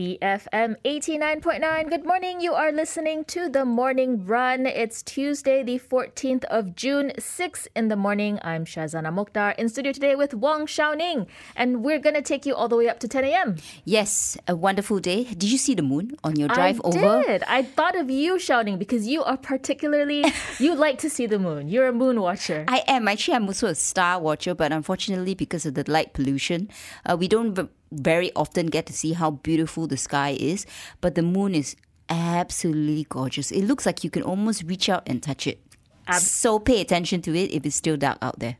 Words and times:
BFM 0.00 0.76
89.9. 0.82 1.90
Good 1.90 2.06
morning. 2.06 2.40
You 2.40 2.54
are 2.54 2.72
listening 2.72 3.22
to 3.26 3.50
the 3.50 3.66
morning 3.66 4.24
run. 4.24 4.64
It's 4.64 5.02
Tuesday, 5.02 5.62
the 5.62 5.78
14th 5.78 6.44
of 6.44 6.74
June, 6.74 7.12
6 7.18 7.68
in 7.76 7.88
the 7.88 7.96
morning. 7.96 8.38
I'm 8.42 8.64
Shazana 8.64 9.12
Mokhtar 9.12 9.54
in 9.58 9.68
studio 9.68 9.92
today 9.92 10.14
with 10.14 10.32
Wong 10.32 10.64
Xiaoning, 10.64 11.26
and 11.54 11.84
we're 11.84 11.98
going 11.98 12.14
to 12.14 12.22
take 12.22 12.46
you 12.46 12.54
all 12.54 12.66
the 12.66 12.76
way 12.76 12.88
up 12.88 12.98
to 13.00 13.08
10 13.08 13.24
a.m. 13.24 13.56
Yes, 13.84 14.38
a 14.48 14.56
wonderful 14.56 15.00
day. 15.00 15.24
Did 15.24 15.52
you 15.52 15.58
see 15.58 15.74
the 15.74 15.82
moon 15.82 16.16
on 16.24 16.36
your 16.36 16.48
drive 16.48 16.80
I 16.82 16.88
over? 16.88 17.22
did. 17.22 17.42
I 17.42 17.62
thought 17.62 17.94
of 17.94 18.08
you, 18.08 18.36
Xiaoning, 18.36 18.78
because 18.78 19.06
you 19.06 19.22
are 19.22 19.36
particularly, 19.36 20.24
you 20.58 20.74
like 20.74 20.96
to 21.00 21.10
see 21.10 21.26
the 21.26 21.38
moon. 21.38 21.68
You're 21.68 21.88
a 21.88 21.92
moon 21.92 22.22
watcher. 22.22 22.64
I 22.68 22.84
am. 22.88 23.06
Actually, 23.06 23.34
I'm 23.34 23.46
also 23.46 23.66
a 23.66 23.74
star 23.74 24.18
watcher, 24.18 24.54
but 24.54 24.72
unfortunately, 24.72 25.34
because 25.34 25.66
of 25.66 25.74
the 25.74 25.84
light 25.86 26.14
pollution, 26.14 26.70
uh, 27.04 27.18
we 27.18 27.28
don't 27.28 27.68
very 27.92 28.30
often 28.34 28.66
get 28.66 28.86
to 28.86 28.92
see 28.92 29.12
how 29.12 29.30
beautiful 29.30 29.86
the 29.86 29.96
sky 29.96 30.36
is. 30.38 30.66
But 31.00 31.14
the 31.14 31.22
moon 31.22 31.54
is 31.54 31.76
absolutely 32.08 33.06
gorgeous. 33.08 33.50
It 33.50 33.62
looks 33.64 33.86
like 33.86 34.04
you 34.04 34.10
can 34.10 34.22
almost 34.22 34.64
reach 34.64 34.88
out 34.88 35.02
and 35.06 35.22
touch 35.22 35.46
it. 35.46 35.60
so 36.18 36.58
pay 36.58 36.80
attention 36.80 37.22
to 37.22 37.34
it 37.36 37.52
if 37.52 37.64
it's 37.64 37.76
still 37.76 37.96
dark 37.96 38.18
out 38.20 38.38
there. 38.40 38.56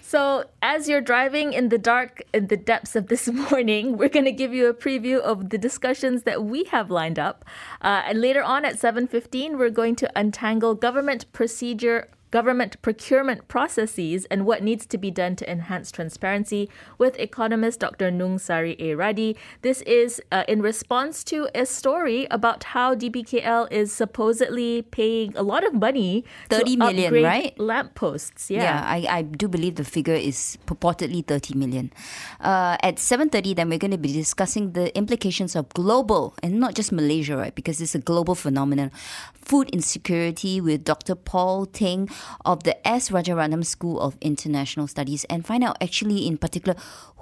So, 0.00 0.44
as 0.62 0.88
you're 0.88 1.02
driving 1.02 1.52
in 1.52 1.68
the 1.68 1.76
dark, 1.76 2.22
in 2.32 2.46
the 2.46 2.56
depths 2.56 2.96
of 2.96 3.08
this 3.08 3.28
morning, 3.50 3.98
we're 3.98 4.08
going 4.08 4.24
to 4.24 4.32
give 4.32 4.54
you 4.54 4.66
a 4.66 4.72
preview 4.72 5.18
of 5.18 5.50
the 5.50 5.58
discussions 5.58 6.22
that 6.22 6.44
we 6.44 6.64
have 6.64 6.90
lined 6.90 7.18
up. 7.18 7.44
Uh, 7.82 8.04
and 8.06 8.18
later 8.18 8.42
on 8.42 8.64
at 8.64 8.76
7:15, 8.76 9.58
we're 9.58 9.68
going 9.68 9.96
to 9.96 10.10
untangle 10.16 10.74
government 10.74 11.30
procedure. 11.34 12.08
Government 12.30 12.80
procurement 12.82 13.48
processes 13.48 14.26
and 14.30 14.44
what 14.44 14.62
needs 14.62 14.84
to 14.86 14.98
be 14.98 15.10
done 15.10 15.36
to 15.36 15.50
enhance 15.50 15.90
transparency 15.90 16.68
with 16.98 17.18
economist 17.18 17.80
Dr. 17.80 18.10
Nungsari 18.10 18.76
A. 18.78 18.96
Radhi. 18.96 19.36
This 19.62 19.80
is 19.82 20.20
uh, 20.30 20.44
in 20.46 20.60
response 20.60 21.24
to 21.24 21.48
a 21.54 21.64
story 21.64 22.26
about 22.30 22.64
how 22.64 22.94
DBKL 22.94 23.72
is 23.72 23.92
supposedly 23.92 24.82
paying 24.82 25.34
a 25.36 25.42
lot 25.42 25.66
of 25.66 25.72
money 25.72 26.24
30 26.50 26.72
to 26.72 26.76
million, 26.76 27.24
right? 27.24 27.58
lampposts. 27.58 28.50
Yeah, 28.50 28.84
I, 28.84 29.06
I 29.08 29.22
do 29.22 29.48
believe 29.48 29.76
the 29.76 29.84
figure 29.84 30.14
is 30.14 30.58
purportedly 30.66 31.26
30 31.26 31.54
million. 31.54 31.92
Uh, 32.40 32.76
at 32.82 32.96
7.30, 32.96 33.56
then 33.56 33.68
we're 33.68 33.78
going 33.78 33.90
to 33.90 33.98
be 33.98 34.12
discussing 34.12 34.72
the 34.72 34.96
implications 34.96 35.56
of 35.56 35.68
global, 35.70 36.34
and 36.42 36.60
not 36.60 36.74
just 36.74 36.92
Malaysia, 36.92 37.36
right, 37.36 37.54
because 37.54 37.80
it's 37.80 37.94
a 37.94 37.98
global 37.98 38.34
phenomenon, 38.34 38.90
food 39.32 39.70
insecurity 39.70 40.60
with 40.60 40.84
Dr. 40.84 41.14
Paul 41.14 41.66
Teng 41.66 42.10
of 42.44 42.64
the 42.64 42.86
S. 42.86 43.10
Rajaratnam 43.10 43.64
School 43.64 44.00
of 44.00 44.16
International 44.20 44.86
Studies 44.86 45.24
and 45.24 45.46
find 45.46 45.64
out 45.64 45.76
actually 45.80 46.26
in 46.26 46.38
particular 46.38 46.76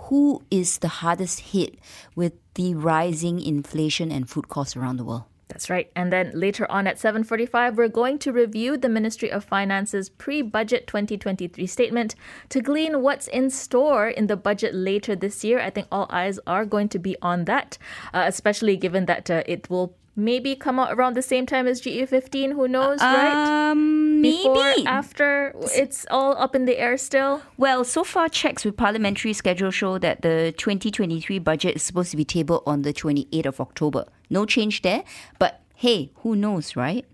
who 0.07 0.43
is 0.51 0.79
the 0.79 0.89
hardest 0.89 1.41
hit 1.53 1.79
with 2.15 2.33
the 2.55 2.75
rising 2.75 3.41
inflation 3.41 4.13
and 4.13 4.29
food 4.29 4.49
costs 4.49 4.77
around 4.77 4.97
the 4.97 5.05
world. 5.05 5.25
That's 5.49 5.71
right. 5.71 5.91
And 5.95 6.13
then 6.13 6.33
later 6.35 6.71
on 6.71 6.87
at 6.87 6.99
7:45 6.99 7.77
we're 7.77 7.89
going 7.89 8.19
to 8.19 8.33
review 8.33 8.77
the 8.77 8.89
Ministry 8.89 9.31
of 9.31 9.45
Finance's 9.45 10.09
pre-budget 10.09 10.87
2023 10.87 11.67
statement 11.67 12.15
to 12.49 12.61
glean 12.61 13.01
what's 13.01 13.29
in 13.29 13.51
store 13.51 14.09
in 14.09 14.27
the 14.27 14.37
budget 14.37 14.75
later 14.75 15.15
this 15.15 15.45
year. 15.45 15.61
I 15.61 15.71
think 15.71 15.87
all 15.93 16.07
eyes 16.11 16.41
are 16.47 16.65
going 16.65 16.89
to 16.91 16.99
be 16.99 17.17
on 17.23 17.45
that, 17.45 17.79
uh, 18.13 18.25
especially 18.27 18.77
given 18.77 19.07
that 19.07 19.31
uh, 19.31 19.45
it 19.47 19.71
will 19.71 19.95
maybe 20.17 20.57
come 20.57 20.81
out 20.81 20.93
around 20.93 21.15
the 21.15 21.23
same 21.23 21.47
time 21.47 21.67
as 21.67 21.81
GE15, 21.83 22.53
who 22.53 22.67
knows, 22.67 23.01
right? 23.01 23.71
Um, 23.71 24.23
Before, 24.23 24.55
maybe. 24.55 24.87
after, 24.87 25.55
it's 25.75 26.07
all 26.11 26.37
up 26.39 26.57
in 26.57 26.65
the 26.65 26.79
air 26.79 26.97
still. 26.97 27.43
Well, 27.57 27.85
so 27.85 28.03
far 28.03 28.29
checks 28.29 28.65
with 28.65 28.77
parliamentary 28.77 29.35
schedule 29.35 29.71
show 29.71 29.99
that 29.99 30.23
the 30.23 30.55
2023 30.57 31.39
budget 31.39 31.77
is 31.77 31.83
supposed 31.83 32.11
to 32.13 32.17
be 32.17 32.25
tabled 32.25 32.63
on 32.67 32.83
the 32.83 32.93
28th 32.93 33.47
of 33.47 33.61
October. 33.61 34.07
No 34.31 34.47
change 34.47 34.83
there, 34.83 35.05
but 35.39 35.61
hey, 35.75 36.11
who 36.17 36.35
knows, 36.35 36.75
right? 36.75 37.05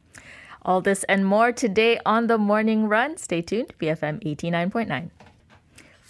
All 0.64 0.80
this 0.80 1.02
and 1.04 1.26
more 1.26 1.50
today 1.50 1.98
on 2.06 2.28
the 2.28 2.38
morning 2.38 2.86
run. 2.88 3.16
Stay 3.16 3.42
tuned. 3.42 3.72
BFM 3.80 4.22
89.9. 4.22 5.10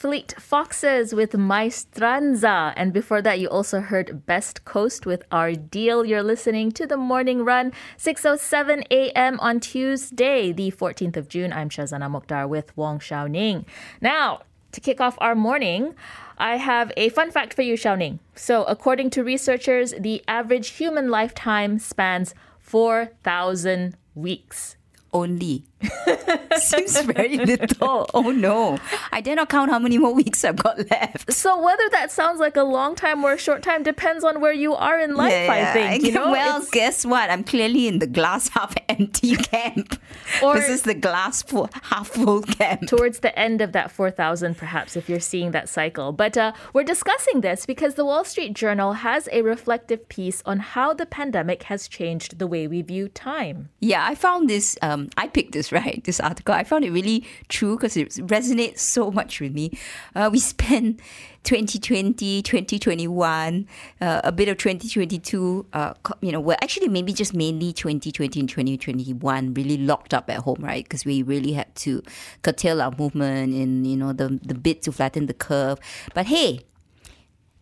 Fleet 0.03 0.35
Foxes 0.37 1.15
with 1.15 1.31
Maestranza. 1.35 2.73
And 2.77 2.93
before 2.93 3.23
that, 3.23 3.39
you 3.39 3.47
also 3.49 3.79
heard 3.79 4.27
Best 4.27 4.65
Coast 4.65 5.07
with 5.07 5.23
Our 5.31 5.53
Deal. 5.53 6.05
You're 6.05 6.25
listening 6.25 6.73
to 6.73 6.89
the 6.89 6.97
morning 6.97 7.45
run, 7.45 7.71
6.07 7.99 8.85
a.m. 8.91 9.39
on 9.39 9.61
Tuesday, 9.61 10.51
the 10.51 10.73
14th 10.73 11.17
of 11.17 11.29
June. 11.29 11.53
I'm 11.53 11.69
Shazana 11.69 12.11
Mokhtar 12.11 12.49
with 12.49 12.77
Wong 12.77 12.99
Xiaoning. 12.99 13.65
Now, 14.01 14.41
to 14.73 14.81
kick 14.81 15.01
off 15.01 15.17
our 15.21 15.37
morning, 15.37 15.95
I 16.37 16.57
have 16.57 16.91
a 16.97 17.11
fun 17.11 17.31
fact 17.31 17.55
for 17.55 17.63
you, 17.63 17.75
Xiaoning. 17.75 18.19
So, 18.35 18.65
according 18.65 19.11
to 19.11 19.23
researchers, 19.23 19.95
the 19.97 20.25
average 20.27 20.71
human 20.71 21.11
lifetime 21.11 21.79
spans 21.79 22.35
4,000 22.59 23.97
weeks. 24.17 24.75
Only. 25.13 25.63
Seems 26.57 27.01
very 27.03 27.39
little. 27.39 28.07
Oh 28.15 28.31
no. 28.31 28.79
I 29.11 29.21
did 29.21 29.37
not 29.37 29.49
count 29.49 29.71
how 29.71 29.79
many 29.79 29.99
more 29.99 30.15
weeks 30.15 30.45
I've 30.45 30.57
got 30.57 30.79
left. 30.91 31.33
So 31.33 31.61
whether 31.61 31.83
that 31.93 32.11
sounds 32.11 32.41
like 32.41 32.57
a 32.57 32.63
long 32.63 32.95
time 32.95 33.25
or 33.25 33.33
a 33.33 33.39
short 33.39 33.63
time 33.63 33.83
depends 33.83 34.23
on 34.25 34.41
where 34.41 34.53
you 34.53 34.75
are 34.75 34.99
in 35.01 35.15
life, 35.15 35.49
I 35.51 35.73
think. 35.73 36.05
You 36.05 36.13
know, 36.19 36.31
well, 36.31 36.57
It's- 36.59 36.71
guess 36.71 37.05
what? 37.07 37.31
I'm 37.31 37.43
clearly 37.45 37.89
in 37.89 37.99
the 37.99 38.07
glass 38.07 38.49
half 38.49 38.75
empty 38.89 39.37
camp. 39.37 39.99
Or- 40.43 40.55
this 40.55 40.69
is 40.69 40.83
the 40.83 40.95
glass 40.95 41.43
full, 41.43 41.69
half 41.83 42.09
full 42.09 42.43
camp. 42.43 42.87
towards 42.87 43.21
the 43.21 43.37
end 43.39 43.61
of 43.61 43.73
that 43.73 43.91
4,000, 43.91 44.57
perhaps, 44.57 44.97
if 44.97 45.09
you're 45.09 45.21
seeing 45.21 45.51
that 45.53 45.69
cycle. 45.69 46.13
But 46.13 46.37
uh, 46.37 46.53
we're 46.73 46.85
discussing 46.85 47.41
this 47.41 47.67
because 47.67 47.95
the 47.95 48.05
Wall 48.05 48.25
Street 48.25 48.55
Journal 48.55 48.93
has 48.95 49.29
a 49.33 49.43
reflective 49.43 50.09
piece 50.09 50.43
on 50.47 50.59
how 50.61 50.93
the 50.95 51.07
pandemic 51.07 51.65
has 51.65 51.89
changed 51.89 52.39
the 52.39 52.47
way 52.47 52.67
we 52.67 52.83
view 52.83 53.09
time. 53.09 53.71
Yeah, 53.81 54.05
I 54.07 54.15
found 54.15 54.49
this. 54.49 54.77
Um, 54.83 55.09
I 55.17 55.29
picked 55.29 55.53
this 55.53 55.72
right. 55.73 56.03
This 56.05 56.21
article. 56.21 56.55
I 56.55 56.65
found 56.65 56.85
it 56.85 56.91
really 56.91 57.27
true 57.49 57.77
because 57.77 57.97
it 57.97 58.09
resonates 58.11 58.79
so 58.79 59.11
much 59.11 59.41
with 59.41 59.53
me. 59.53 59.73
Uh, 60.15 60.29
we 60.33 60.39
spent 60.39 61.01
2020, 61.45 62.43
2021, 62.43 63.67
uh, 64.01 64.21
a 64.23 64.31
bit 64.31 64.49
of 64.49 64.59
2022. 64.59 65.67
Uh, 65.73 65.95
you 66.21 66.31
know, 66.31 66.41
well, 66.41 66.57
actually, 66.63 66.89
maybe 66.89 67.13
just 67.13 67.35
mainly 67.35 67.73
2020 67.73 68.39
and 68.41 68.49
2021, 68.49 69.55
really 69.55 69.77
locked 69.77 70.15
up 70.15 70.31
at 70.31 70.39
home, 70.39 70.61
right? 70.61 70.85
Because 70.85 71.05
we 71.05 71.23
really 71.23 71.53
had 71.53 71.75
to 71.77 72.03
curtail 72.43 72.81
our 72.81 72.93
movement 72.97 73.55
and, 73.55 73.87
you 73.87 73.97
know 73.97 74.13
the 74.13 74.39
the 74.43 74.55
bit 74.55 74.83
to 74.83 74.93
flatten 74.93 75.27
the 75.27 75.35
curve. 75.35 75.79
But 76.15 76.27
hey, 76.27 76.61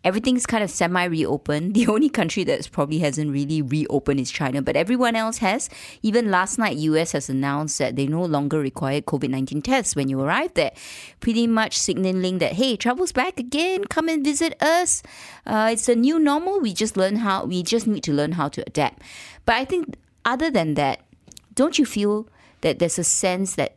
everything's 0.04 0.46
kind 0.46 0.64
of 0.64 0.70
semi 0.70 1.04
reopened. 1.04 1.74
The 1.80 1.86
only 1.86 2.08
country 2.08 2.44
that's 2.44 2.68
probably 2.68 2.98
hasn't 2.98 3.30
really 3.30 3.62
reopened 3.62 4.20
is 4.20 4.30
China, 4.30 4.60
but 4.62 4.76
everyone 4.76 5.16
else 5.16 5.38
has. 5.38 5.70
Even 6.02 6.30
last 6.30 6.58
night, 6.58 6.76
US 6.76 7.12
has 7.12 7.28
announced 7.28 7.78
that 7.78 7.96
they 7.96 8.06
no 8.06 8.24
longer 8.24 8.58
require 8.60 9.00
COVID 9.00 9.30
19 9.30 9.62
tests 9.62 9.96
when 9.96 10.08
you 10.08 10.20
arrive 10.20 10.54
there, 10.54 10.72
pretty 11.20 11.46
much 11.46 11.78
signaling 11.78 12.38
that, 12.38 12.52
hey, 12.54 12.76
travel's 12.76 13.12
back 13.12 13.38
again, 13.38 13.84
come 13.84 14.08
and 14.08 14.24
visit 14.24 14.60
us. 14.62 15.02
Uh, 15.46 15.70
it's 15.72 15.88
a 15.88 15.94
new 15.94 16.18
normal. 16.18 16.60
We 16.60 16.74
just 16.74 16.96
learn 16.96 17.16
how, 17.16 17.44
we 17.44 17.62
just 17.62 17.86
need 17.86 18.04
to 18.04 18.12
learn 18.12 18.32
how 18.32 18.48
to 18.48 18.62
adapt. 18.66 19.02
But 19.46 19.56
I 19.56 19.64
think, 19.64 19.96
other 20.24 20.50
than 20.50 20.74
that, 20.74 21.00
don't 21.54 21.78
you 21.78 21.86
feel 21.86 22.28
that 22.60 22.78
there's 22.78 22.98
a 22.98 23.04
sense 23.04 23.54
that 23.54 23.76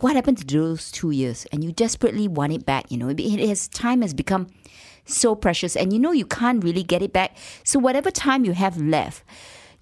what 0.00 0.14
happened 0.14 0.38
to 0.38 0.46
those 0.46 0.90
two 0.90 1.10
years 1.10 1.46
and 1.52 1.64
you 1.64 1.72
desperately 1.72 2.28
want 2.28 2.52
it 2.52 2.64
back 2.64 2.90
you 2.90 2.96
know 2.96 3.08
it 3.08 3.48
has 3.48 3.66
time 3.68 4.02
has 4.02 4.14
become 4.14 4.46
so 5.08 5.34
precious 5.34 5.76
and 5.76 5.92
you 5.92 5.98
know 5.98 6.12
you 6.12 6.26
can't 6.26 6.62
really 6.62 6.82
get 6.82 7.02
it 7.02 7.12
back. 7.12 7.36
So 7.64 7.78
whatever 7.78 8.10
time 8.10 8.44
you 8.44 8.52
have 8.52 8.76
left 8.76 9.24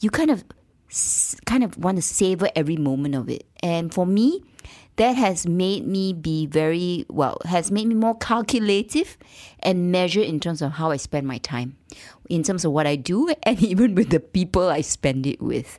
you 0.01 0.11
kind 0.11 0.31
of 0.31 0.45
kind 1.45 1.65
of 1.65 1.77
want 1.79 1.97
to 1.97 2.03
savor 2.03 2.49
every 2.55 2.77
moment 2.77 3.15
of 3.15 3.29
it. 3.29 3.45
And 3.63 3.93
for 3.93 4.07
me 4.07 4.43
that 4.97 5.13
has 5.13 5.47
made 5.47 5.87
me 5.87 6.13
be 6.15 6.47
very 6.47 7.05
well 7.11 7.39
has 7.45 7.71
made 7.71 7.87
me 7.87 7.95
more 7.95 8.17
calculative 8.17 9.19
and 9.61 9.93
measured 9.93 10.25
in 10.25 10.41
terms 10.41 10.63
of 10.63 10.73
how 10.73 10.91
i 10.91 10.97
spend 10.97 11.27
my 11.27 11.37
time 11.39 11.77
in 12.31 12.43
terms 12.43 12.65
of 12.65 12.73
what 12.73 12.87
i 12.87 12.97
do 12.97 13.31
and 13.43 13.63
even 13.63 13.95
with 13.95 14.09
the 14.09 14.21
people 14.21 14.69
i 14.69 14.81
spend 14.81 15.27
it 15.27 15.41
with. 15.41 15.77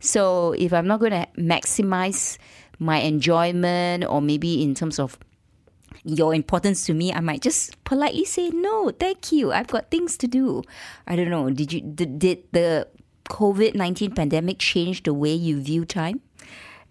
So 0.00 0.52
if 0.52 0.72
i'm 0.72 0.86
not 0.86 1.00
going 1.00 1.12
to 1.12 1.26
maximize 1.38 2.38
my 2.78 2.98
enjoyment 2.98 4.04
or 4.04 4.20
maybe 4.20 4.62
in 4.62 4.74
terms 4.74 4.98
of 4.98 5.18
your 6.02 6.34
importance 6.34 6.84
to 6.86 6.94
me, 6.94 7.12
I 7.12 7.20
might 7.20 7.42
just 7.42 7.82
politely 7.84 8.24
say 8.24 8.50
no, 8.50 8.90
thank 8.90 9.32
you. 9.32 9.52
I've 9.52 9.68
got 9.68 9.90
things 9.90 10.16
to 10.18 10.26
do. 10.26 10.62
I 11.06 11.16
don't 11.16 11.30
know. 11.30 11.48
Did 11.50 11.72
you 11.72 11.80
did, 11.80 12.18
did 12.18 12.42
the 12.52 12.88
COVID 13.30 13.74
nineteen 13.74 14.12
pandemic 14.12 14.58
change 14.58 15.02
the 15.04 15.14
way 15.14 15.32
you 15.32 15.60
view 15.60 15.84
time? 15.84 16.20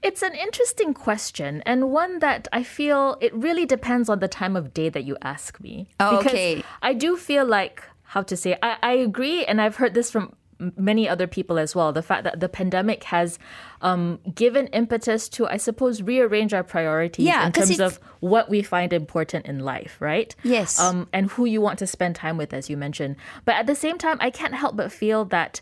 It's 0.01 0.21
an 0.21 0.33
interesting 0.35 0.93
question 0.93 1.63
and 1.65 1.89
one 1.89 2.19
that 2.19 2.49
I 2.51 2.63
feel 2.63 3.17
it 3.21 3.33
really 3.33 3.65
depends 3.65 4.09
on 4.09 4.19
the 4.19 4.27
time 4.27 4.57
of 4.57 4.73
day 4.73 4.89
that 4.89 5.05
you 5.05 5.15
ask 5.21 5.61
me. 5.61 5.87
Oh, 5.99 6.17
because 6.17 6.33
okay. 6.33 6.63
I 6.81 6.93
do 6.93 7.15
feel 7.15 7.45
like 7.45 7.83
how 8.03 8.21
to 8.23 8.35
say 8.35 8.57
I, 8.61 8.77
I 8.83 8.91
agree 8.93 9.45
and 9.45 9.61
I've 9.61 9.77
heard 9.77 9.93
this 9.93 10.11
from 10.11 10.35
many 10.77 11.07
other 11.07 11.27
people 11.27 11.57
as 11.59 11.75
well. 11.75 11.91
The 11.91 12.01
fact 12.01 12.23
that 12.23 12.39
the 12.39 12.49
pandemic 12.49 13.03
has 13.05 13.39
um, 13.81 14.19
given 14.33 14.67
impetus 14.67 15.27
to, 15.29 15.47
I 15.47 15.57
suppose, 15.57 16.01
rearrange 16.01 16.53
our 16.53 16.63
priorities 16.63 17.25
Yeah, 17.25 17.45
in 17.45 17.51
terms 17.51 17.79
of 17.79 17.99
what 18.19 18.49
we 18.49 18.61
find 18.61 18.93
important 18.93 19.45
in 19.45 19.59
life, 19.59 19.97
right? 19.99 20.35
Yes. 20.43 20.79
Um, 20.79 21.07
and 21.13 21.29
who 21.31 21.45
you 21.45 21.61
want 21.61 21.79
to 21.79 21.87
spend 21.87 22.15
time 22.15 22.37
with, 22.37 22.53
as 22.53 22.69
you 22.69 22.77
mentioned. 22.77 23.15
But 23.45 23.55
at 23.55 23.67
the 23.67 23.75
same 23.75 23.97
time, 23.97 24.17
I 24.19 24.29
can't 24.29 24.53
help 24.53 24.75
but 24.75 24.91
feel 24.91 25.25
that 25.25 25.61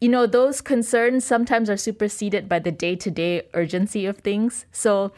you 0.00 0.08
know, 0.08 0.26
those 0.26 0.60
concerns 0.60 1.24
sometimes 1.24 1.68
are 1.68 1.76
superseded 1.76 2.48
by 2.48 2.60
the 2.60 2.70
day 2.70 2.94
to 2.94 3.10
day 3.10 3.42
urgency 3.54 4.06
of 4.06 4.18
things. 4.18 4.64
So 4.70 5.12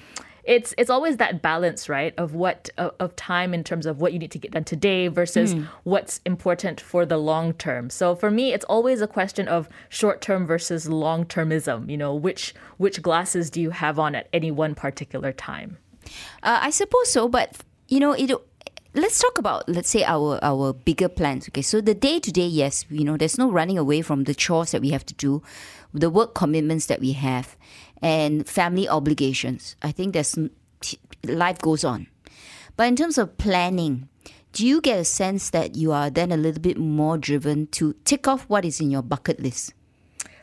it's 0.45 0.75
it's 0.79 0.91
always 0.91 1.19
that 1.19 1.43
balance, 1.43 1.89
right, 1.89 2.15
of 2.17 2.35
what 2.35 2.71
of, 2.79 2.95
of 2.99 3.17
time 3.17 3.53
in 3.55 3.65
terms 3.65 3.87
of 3.87 4.01
what 4.01 4.13
you 4.13 4.19
need 4.19 4.31
to 4.33 4.39
get 4.39 4.53
done 4.53 4.65
today 4.65 5.09
versus 5.09 5.55
what's 5.85 6.21
important 6.25 6.81
for 6.81 7.05
the 7.05 7.17
long 7.17 7.53
term. 7.55 7.91
So 7.91 8.15
for 8.15 8.31
me, 8.31 8.53
it's 8.53 8.65
always 8.65 9.01
a 9.01 9.07
question 9.07 9.49
of 9.49 9.69
short 9.89 10.21
term 10.21 10.47
versus 10.47 10.89
long 10.89 11.25
termism. 11.25 11.91
You 11.91 11.97
know, 11.97 12.15
which 12.15 12.55
which 12.79 13.03
glasses 13.03 13.51
do 13.51 13.61
you 13.61 13.71
have 13.71 13.99
on 13.99 14.15
at 14.15 14.29
any 14.33 14.51
one 14.51 14.75
particular 14.75 15.33
time? 15.33 15.79
Uh, 16.43 16.61
I 16.63 16.71
suppose 16.71 17.13
so, 17.13 17.29
but 17.29 17.59
you 17.89 18.01
know, 18.01 18.13
it. 18.13 18.31
Let's 18.93 19.21
talk 19.21 19.39
about 19.39 19.69
let's 19.69 19.89
say 19.89 20.03
our 20.03 20.41
our 20.43 20.73
bigger 20.73 21.09
plans. 21.09 21.49
Okay, 21.49 21.63
so 21.63 21.81
the 21.81 21.95
day 21.95 22.19
to 22.19 22.33
day, 22.33 22.47
yes, 22.47 22.85
you 22.91 23.05
know, 23.05 23.17
there's 23.17 23.39
no 23.39 23.49
running 23.49 23.79
away 23.79 24.03
from 24.03 24.25
the 24.25 24.35
chores 24.35 24.73
that 24.73 24.81
we 24.81 24.91
have 24.91 25.07
to 25.07 25.15
do, 25.15 25.45
the 25.95 26.11
work 26.11 26.35
commitments 26.35 26.87
that 26.87 26.99
we 26.99 27.13
have, 27.13 27.57
and 28.03 28.47
family 28.49 28.89
obligations. 28.89 29.77
I 29.83 29.93
think 29.93 30.13
there's 30.13 30.39
life 31.25 31.59
goes 31.59 31.85
on, 31.85 32.07
but 32.77 32.89
in 32.89 32.97
terms 32.97 33.19
of 33.19 33.37
planning, 33.37 34.09
do 34.53 34.67
you 34.67 34.81
get 34.81 34.99
a 34.99 35.05
sense 35.05 35.51
that 35.51 35.77
you 35.77 35.93
are 35.93 36.11
then 36.11 36.33
a 36.33 36.37
little 36.37 36.61
bit 36.61 36.79
more 36.79 37.19
driven 37.19 37.67
to 37.69 37.95
tick 38.05 38.27
off 38.27 38.45
what 38.49 38.65
is 38.65 38.81
in 38.81 38.91
your 38.91 39.03
bucket 39.03 39.41
list? 39.41 39.75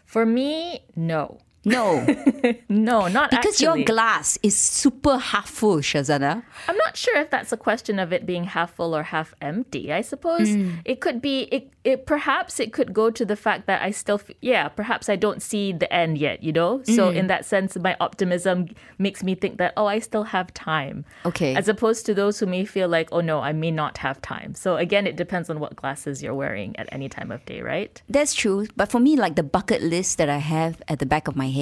For 0.05 0.25
me, 0.25 0.81
no. 0.95 1.39
No, 1.67 2.05
No, 2.69 3.07
not 3.07 3.29
because 3.29 3.61
actually. 3.61 3.79
your 3.79 3.85
glass 3.85 4.39
is 4.41 4.57
super 4.57 5.17
half 5.17 5.49
full, 5.49 5.77
Shazana. 5.77 6.43
I'm 6.67 6.77
not 6.77 6.95
sure 6.95 7.17
if 7.17 7.29
that's 7.29 7.51
a 7.51 7.57
question 7.57 7.99
of 7.99 8.13
it 8.13 8.25
being 8.25 8.45
half 8.45 8.75
full 8.75 8.95
or 8.95 9.03
half 9.03 9.33
empty. 9.41 9.91
I 9.91 10.01
suppose 10.01 10.49
hmm. 10.49 10.75
it 10.85 11.01
could 11.01 11.21
be 11.21 11.41
it, 11.51 11.71
it 11.83 12.05
perhaps 12.05 12.59
it 12.59 12.71
could 12.71 12.93
go 12.93 13.11
to 13.11 13.25
the 13.25 13.35
fact 13.35 13.67
that 13.67 13.81
I 13.81 13.91
still 13.91 14.19
f- 14.23 14.35
yeah, 14.41 14.69
perhaps 14.69 15.09
I 15.09 15.17
don't 15.17 15.41
see 15.41 15.73
the 15.73 15.91
end 15.91 16.17
yet, 16.17 16.41
you 16.41 16.53
know? 16.53 16.83
So 16.83 17.11
hmm. 17.11 17.17
in 17.17 17.27
that 17.27 17.45
sense 17.45 17.77
my 17.77 17.97
optimism 17.99 18.67
makes 18.97 19.21
me 19.21 19.35
think 19.35 19.57
that 19.57 19.73
oh, 19.75 19.87
I 19.87 19.99
still 19.99 20.23
have 20.23 20.53
time. 20.53 21.03
Okay. 21.25 21.53
As 21.55 21.67
opposed 21.67 22.05
to 22.05 22.13
those 22.13 22.39
who 22.39 22.45
may 22.45 22.63
feel 22.63 22.87
like 22.87 23.09
oh 23.11 23.21
no, 23.21 23.41
I 23.41 23.51
may 23.51 23.71
not 23.71 23.97
have 23.97 24.21
time. 24.21 24.55
So 24.55 24.77
again, 24.77 25.05
it 25.05 25.17
depends 25.17 25.49
on 25.49 25.59
what 25.59 25.75
glasses 25.75 26.23
you're 26.23 26.33
wearing 26.33 26.77
at 26.79 26.87
any 26.93 27.09
time 27.09 27.29
of 27.31 27.43
day, 27.45 27.61
right? 27.61 28.01
That's 28.07 28.33
true. 28.33 28.67
But 28.77 28.89
for 28.89 28.99
me, 28.99 29.17
like 29.17 29.35
the 29.35 29.43
bucket 29.43 29.81
list 29.81 30.17
that 30.17 30.29
I 30.29 30.37
have 30.37 30.81
at 30.87 30.99
the 30.99 31.05
back 31.05 31.27
of 31.27 31.35
my 31.35 31.49
head 31.49 31.56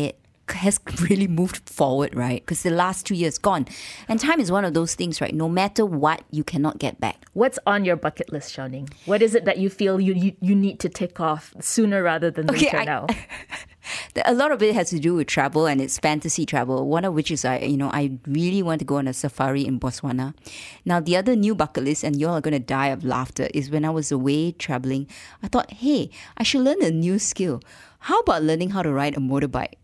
has 0.49 0.79
really 1.09 1.27
moved 1.27 1.67
forward, 1.69 2.15
right? 2.15 2.41
Because 2.45 2.61
the 2.61 2.69
last 2.69 3.05
two 3.07 3.15
years 3.15 3.37
gone. 3.39 3.65
And 4.07 4.19
time 4.19 4.39
is 4.39 4.51
one 4.51 4.63
of 4.63 4.73
those 4.75 4.93
things, 4.93 5.19
right? 5.19 5.33
No 5.33 5.49
matter 5.49 5.83
what, 5.85 6.21
you 6.29 6.43
cannot 6.43 6.77
get 6.77 6.99
back. 6.99 7.25
What's 7.33 7.57
on 7.65 7.83
your 7.83 7.95
bucket 7.95 8.31
list, 8.31 8.55
Xiaoning? 8.55 8.93
What 9.05 9.21
is 9.23 9.33
it 9.33 9.45
that 9.45 9.57
you 9.57 9.69
feel 9.71 9.99
you, 9.99 10.13
you, 10.13 10.35
you 10.41 10.53
need 10.55 10.79
to 10.81 10.89
tick 10.89 11.19
off 11.19 11.53
sooner 11.59 12.03
rather 12.03 12.29
than 12.29 12.49
Okay, 12.51 12.65
later 12.65 12.77
I- 12.77 12.85
now? 12.85 13.07
A 14.25 14.33
lot 14.33 14.51
of 14.51 14.63
it 14.63 14.73
has 14.73 14.89
to 14.89 14.99
do 14.99 15.13
with 15.13 15.27
travel 15.27 15.67
and 15.67 15.79
it's 15.79 15.99
fantasy 15.99 16.43
travel. 16.45 16.87
One 16.87 17.05
of 17.05 17.13
which 17.13 17.29
is 17.29 17.45
I, 17.45 17.59
you 17.59 17.77
know, 17.77 17.89
I 17.93 18.17
really 18.25 18.63
want 18.63 18.79
to 18.79 18.85
go 18.85 18.95
on 18.97 19.07
a 19.07 19.13
safari 19.13 19.65
in 19.65 19.79
Botswana. 19.79 20.33
Now, 20.85 20.99
the 20.99 21.15
other 21.17 21.35
new 21.35 21.53
bucket 21.53 21.83
list, 21.83 22.03
and 22.03 22.15
y'all 22.19 22.33
are 22.33 22.41
going 22.41 22.53
to 22.53 22.59
die 22.59 22.87
of 22.87 23.03
laughter, 23.05 23.47
is 23.53 23.69
when 23.69 23.85
I 23.85 23.91
was 23.91 24.11
away 24.11 24.53
traveling, 24.53 25.07
I 25.43 25.47
thought, 25.49 25.69
hey, 25.69 26.09
I 26.37 26.41
should 26.43 26.61
learn 26.61 26.81
a 26.81 26.89
new 26.89 27.19
skill. 27.19 27.61
How 27.99 28.19
about 28.21 28.41
learning 28.41 28.71
how 28.71 28.81
to 28.81 28.91
ride 28.91 29.17
a 29.17 29.19
motorbike? 29.19 29.75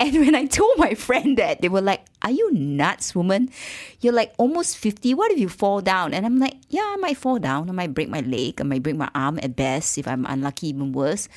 And 0.00 0.14
when 0.14 0.34
I 0.34 0.46
told 0.46 0.78
my 0.78 0.94
friend 0.94 1.36
that, 1.38 1.60
they 1.60 1.68
were 1.68 1.80
like, 1.80 2.04
Are 2.22 2.30
you 2.30 2.52
nuts, 2.52 3.14
woman? 3.14 3.50
You're 4.00 4.12
like 4.12 4.32
almost 4.38 4.78
50. 4.78 5.14
What 5.14 5.32
if 5.32 5.38
you 5.38 5.48
fall 5.48 5.80
down? 5.80 6.14
And 6.14 6.24
I'm 6.24 6.38
like, 6.38 6.56
Yeah, 6.68 6.84
I 6.84 6.96
might 6.96 7.16
fall 7.16 7.38
down. 7.38 7.68
I 7.68 7.72
might 7.72 7.94
break 7.94 8.08
my 8.08 8.20
leg. 8.20 8.60
I 8.60 8.64
might 8.64 8.82
break 8.82 8.96
my 8.96 9.10
arm 9.14 9.38
at 9.42 9.56
best 9.56 9.98
if 9.98 10.06
I'm 10.06 10.24
unlucky, 10.26 10.68
even 10.68 10.92
worse. 10.92 11.28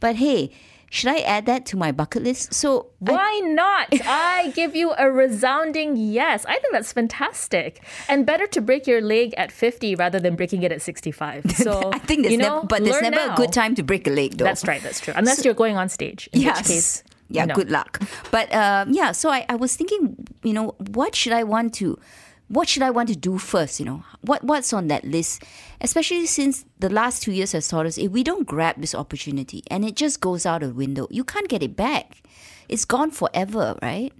But 0.00 0.16
hey, 0.16 0.52
should 0.90 1.10
I 1.10 1.18
add 1.18 1.44
that 1.46 1.66
to 1.66 1.76
my 1.76 1.92
bucket 1.92 2.22
list? 2.22 2.54
So 2.54 2.86
I- 3.06 3.12
Why 3.12 3.40
not? 3.44 3.88
I 4.06 4.52
give 4.54 4.74
you 4.74 4.94
a 4.96 5.10
resounding 5.10 5.96
yes. 5.96 6.46
I 6.46 6.58
think 6.58 6.72
that's 6.72 6.92
fantastic. 6.92 7.82
And 8.08 8.24
better 8.24 8.46
to 8.46 8.60
break 8.60 8.86
your 8.86 9.02
leg 9.02 9.34
at 9.36 9.52
50 9.52 9.96
rather 9.96 10.18
than 10.18 10.34
breaking 10.34 10.62
it 10.62 10.72
at 10.72 10.80
65. 10.82 11.44
So, 11.58 11.90
I 11.92 11.98
think 11.98 12.22
there's 12.22 12.32
you 12.32 12.38
never, 12.38 12.56
know, 12.56 12.62
but 12.62 12.84
there's 12.84 13.02
never 13.02 13.16
now. 13.16 13.34
a 13.34 13.36
good 13.36 13.52
time 13.52 13.74
to 13.74 13.82
break 13.82 14.06
a 14.06 14.10
leg, 14.10 14.38
though. 14.38 14.44
That's 14.44 14.64
right, 14.66 14.80
that's 14.82 15.00
true. 15.00 15.12
Unless 15.16 15.44
you're 15.44 15.54
going 15.54 15.76
on 15.76 15.88
stage, 15.88 16.28
in 16.32 16.40
yes. 16.40 16.58
which 16.58 16.66
case, 16.68 17.02
yeah, 17.28 17.44
know. 17.44 17.54
good 17.54 17.70
luck. 17.70 18.00
But 18.30 18.52
um, 18.54 18.92
yeah, 18.92 19.12
so 19.12 19.30
I, 19.30 19.44
I 19.48 19.56
was 19.56 19.76
thinking, 19.76 20.26
you 20.42 20.52
know, 20.52 20.74
what 20.78 21.14
should 21.14 21.32
I 21.32 21.42
want 21.44 21.74
to, 21.74 21.98
what 22.48 22.68
should 22.68 22.82
I 22.82 22.90
want 22.90 23.08
to 23.08 23.16
do 23.16 23.38
first? 23.38 23.78
You 23.78 23.86
know, 23.86 24.04
what 24.22 24.42
what's 24.44 24.72
on 24.72 24.88
that 24.88 25.04
list? 25.04 25.42
Especially 25.80 26.26
since 26.26 26.64
the 26.78 26.88
last 26.88 27.22
two 27.22 27.32
years 27.32 27.52
has 27.52 27.68
taught 27.68 27.86
us, 27.86 27.98
if 27.98 28.10
we 28.10 28.24
don't 28.24 28.46
grab 28.46 28.80
this 28.80 28.94
opportunity 28.94 29.62
and 29.70 29.84
it 29.84 29.94
just 29.96 30.20
goes 30.20 30.46
out 30.46 30.62
the 30.62 30.72
window, 30.72 31.06
you 31.10 31.24
can't 31.24 31.48
get 31.48 31.62
it 31.62 31.76
back. 31.76 32.22
It's 32.68 32.84
gone 32.84 33.10
forever, 33.10 33.78
right? 33.82 34.12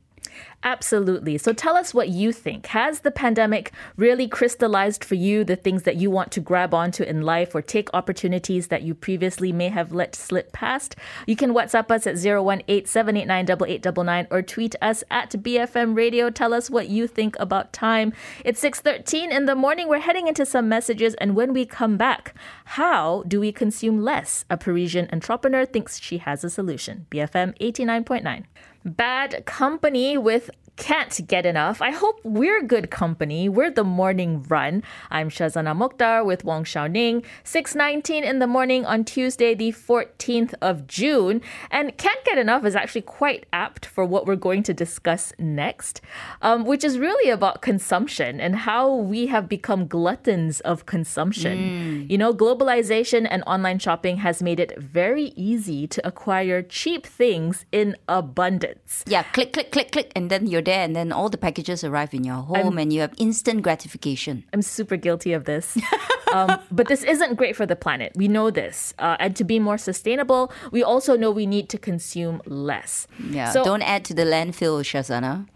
Absolutely. 0.64 1.38
So 1.38 1.52
tell 1.52 1.76
us 1.76 1.94
what 1.94 2.08
you 2.08 2.32
think. 2.32 2.66
Has 2.66 2.98
the 3.00 3.12
pandemic 3.12 3.70
really 3.96 4.26
crystallized 4.26 5.04
for 5.04 5.14
you 5.14 5.44
the 5.44 5.54
things 5.54 5.84
that 5.84 5.94
you 5.96 6.10
want 6.10 6.32
to 6.32 6.40
grab 6.40 6.74
onto 6.74 7.04
in 7.04 7.22
life 7.22 7.54
or 7.54 7.62
take 7.62 7.88
opportunities 7.94 8.66
that 8.66 8.82
you 8.82 8.92
previously 8.92 9.52
may 9.52 9.68
have 9.68 9.92
let 9.92 10.16
slip 10.16 10.52
past? 10.52 10.96
You 11.28 11.36
can 11.36 11.54
WhatsApp 11.54 11.92
us 11.92 12.08
at 12.08 12.16
018-789-8899 12.16 14.26
or 14.32 14.42
tweet 14.42 14.74
us 14.82 15.04
at 15.12 15.30
BFM 15.30 15.96
Radio. 15.96 16.28
Tell 16.28 16.52
us 16.52 16.68
what 16.68 16.88
you 16.88 17.06
think 17.06 17.36
about 17.38 17.72
time. 17.72 18.12
It's 18.44 18.60
6.13 18.60 19.30
in 19.30 19.46
the 19.46 19.54
morning. 19.54 19.88
We're 19.88 20.00
heading 20.00 20.26
into 20.26 20.44
some 20.44 20.68
messages 20.68 21.14
and 21.14 21.36
when 21.36 21.52
we 21.52 21.66
come 21.66 21.96
back, 21.96 22.34
how 22.64 23.22
do 23.28 23.38
we 23.38 23.52
consume 23.52 24.02
less? 24.02 24.44
A 24.50 24.56
Parisian 24.56 25.08
entrepreneur 25.12 25.64
thinks 25.64 26.00
she 26.00 26.18
has 26.18 26.42
a 26.42 26.50
solution. 26.50 27.06
BFM 27.10 27.56
89.9. 27.58 28.44
Bad 28.88 29.44
Company 29.44 30.16
with 30.16 30.50
Can't 30.78 31.26
Get 31.26 31.44
Enough. 31.44 31.82
I 31.82 31.90
hope 31.90 32.20
we're 32.22 32.62
good 32.62 32.88
company. 32.88 33.48
We're 33.48 33.70
the 33.70 33.82
morning 33.82 34.44
run. 34.44 34.84
I'm 35.10 35.28
Shazana 35.28 35.76
Mokhtar 35.76 36.24
with 36.24 36.44
Wong 36.44 36.62
Xiaoning. 36.62 37.24
6.19 37.44 38.22
in 38.22 38.38
the 38.38 38.46
morning 38.46 38.86
on 38.86 39.04
Tuesday, 39.04 39.54
the 39.54 39.72
14th 39.72 40.54
of 40.62 40.86
June. 40.86 41.42
And 41.72 41.96
Can't 41.98 42.24
Get 42.24 42.38
Enough 42.38 42.64
is 42.64 42.76
actually 42.76 43.02
quite 43.02 43.44
apt 43.52 43.86
for 43.86 44.04
what 44.04 44.24
we're 44.24 44.36
going 44.36 44.62
to 44.62 44.72
discuss 44.72 45.32
next, 45.36 46.00
um, 46.42 46.64
which 46.64 46.84
is 46.84 46.98
really 46.98 47.28
about 47.28 47.60
consumption 47.60 48.40
and 48.40 48.54
how 48.54 48.94
we 48.94 49.26
have 49.26 49.48
become 49.48 49.88
gluttons 49.88 50.60
of 50.60 50.86
consumption. 50.86 52.06
You 52.08 52.18
know, 52.18 52.32
globalization 52.32 53.26
and 53.28 53.42
online 53.46 53.80
shopping 53.80 54.18
has 54.18 54.42
made 54.42 54.60
it 54.60 54.78
very 54.78 55.32
easy 55.34 55.88
to 55.88 56.06
acquire 56.06 56.62
cheap 56.62 57.04
things 57.04 57.66
in 57.72 57.96
abundance. 58.08 59.02
Yeah, 59.08 59.24
click, 59.24 59.52
click, 59.52 59.72
click, 59.72 59.90
click, 59.90 60.12
and 60.14 60.30
then 60.30 60.46
you're 60.46 60.67
there, 60.68 60.82
and 60.84 60.94
then 60.94 61.12
all 61.12 61.28
the 61.28 61.38
packages 61.38 61.82
arrive 61.82 62.12
in 62.12 62.22
your 62.24 62.42
home, 62.52 62.78
and 62.78 62.92
you 62.92 63.00
have 63.00 63.14
instant 63.16 63.62
gratification. 63.62 64.44
I'm 64.52 64.62
super 64.62 64.96
guilty 64.96 65.32
of 65.32 65.44
this. 65.44 65.76
um, 66.34 66.58
but 66.70 66.88
this 66.88 67.02
isn't 67.02 67.36
great 67.40 67.56
for 67.56 67.66
the 67.66 67.76
planet. 67.76 68.12
We 68.14 68.28
know 68.28 68.50
this. 68.50 68.92
Uh, 68.98 69.16
and 69.18 69.34
to 69.36 69.44
be 69.44 69.58
more 69.58 69.78
sustainable, 69.78 70.52
we 70.70 70.82
also 70.82 71.16
know 71.16 71.30
we 71.30 71.46
need 71.46 71.68
to 71.70 71.78
consume 71.78 72.42
less. 72.44 73.08
Yeah, 73.30 73.50
So, 73.50 73.64
don't 73.64 73.82
add 73.82 74.04
to 74.06 74.14
the 74.14 74.24
landfill, 74.34 74.76
Shazana, 74.84 75.46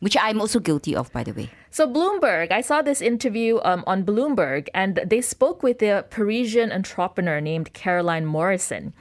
which 0.00 0.16
I'm 0.20 0.40
also 0.40 0.58
guilty 0.58 0.96
of, 0.96 1.12
by 1.12 1.22
the 1.22 1.32
way. 1.32 1.50
So 1.70 1.86
Bloomberg, 1.86 2.50
I 2.50 2.60
saw 2.62 2.82
this 2.82 3.00
interview 3.00 3.60
um, 3.62 3.84
on 3.86 4.04
Bloomberg, 4.04 4.68
and 4.74 5.00
they 5.06 5.20
spoke 5.20 5.62
with 5.62 5.82
a 5.82 6.04
Parisian 6.10 6.72
entrepreneur 6.72 7.40
named 7.40 7.72
Caroline 7.72 8.26
Morrison, 8.26 8.92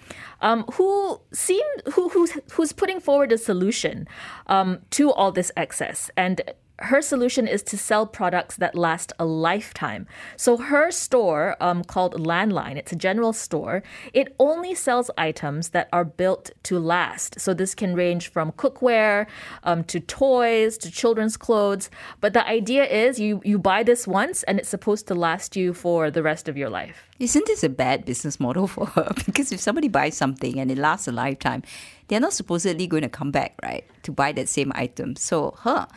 um, 0.42 0.64
who 0.74 1.20
seemed 1.34 1.82
who 1.94 2.10
who's 2.10 2.38
who's 2.52 2.72
putting 2.72 3.00
forward 3.00 3.32
a 3.32 3.38
solution 3.38 4.08
um, 4.48 4.80
to 4.92 5.12
all 5.12 5.32
this 5.32 5.52
excess 5.58 6.12
and. 6.16 6.42
Her 6.82 7.02
solution 7.02 7.48
is 7.48 7.64
to 7.64 7.78
sell 7.78 8.06
products 8.06 8.58
that 8.58 8.76
last 8.76 9.12
a 9.20 9.26
lifetime. 9.26 10.08
So 10.38 10.58
her 10.58 10.92
store, 10.92 11.56
um, 11.60 11.84
called 11.84 12.14
Landline, 12.16 12.78
it's 12.78 12.92
a 12.92 12.96
general 12.96 13.34
store. 13.34 13.84
It 14.14 14.36
only 14.40 14.74
sells 14.76 15.12
items 15.18 15.70
that 15.70 15.90
are 15.92 16.06
built 16.06 16.52
to 16.64 16.80
last. 16.80 17.40
So 17.40 17.54
this 17.54 17.76
can 17.76 17.96
range 17.96 18.30
from 18.30 18.52
cookware 18.54 19.28
um, 19.64 19.84
to 19.86 20.00
toys 20.00 20.78
to 20.80 20.92
children's 20.92 21.38
clothes. 21.38 21.90
But 22.22 22.34
the 22.34 22.48
idea 22.48 22.86
is 22.86 23.20
you 23.20 23.42
you 23.44 23.60
buy 23.60 23.84
this 23.84 24.08
once 24.08 24.44
and 24.44 24.60
it's 24.60 24.70
supposed 24.70 25.08
to 25.08 25.16
last 25.16 25.56
you 25.56 25.74
for 25.74 26.10
the 26.12 26.24
rest 26.24 26.48
of 26.48 26.58
your 26.58 26.70
life. 26.70 27.10
Isn't 27.20 27.46
this 27.48 27.64
a 27.66 27.70
bad 27.70 28.06
business 28.06 28.40
model 28.40 28.68
for 28.68 28.86
her? 28.86 29.12
Because 29.26 29.52
if 29.52 29.60
somebody 29.60 29.90
buys 29.90 30.16
something 30.16 30.60
and 30.60 30.72
it 30.72 30.78
lasts 30.78 31.08
a 31.08 31.12
lifetime, 31.12 31.64
they're 32.08 32.20
not 32.20 32.34
supposedly 32.34 32.88
going 32.88 33.04
to 33.04 33.10
come 33.10 33.32
back, 33.32 33.56
right, 33.62 33.86
to 34.04 34.12
buy 34.12 34.32
that 34.32 34.50
same 34.50 34.72
item. 34.74 35.16
So, 35.16 35.56
her, 35.62 35.88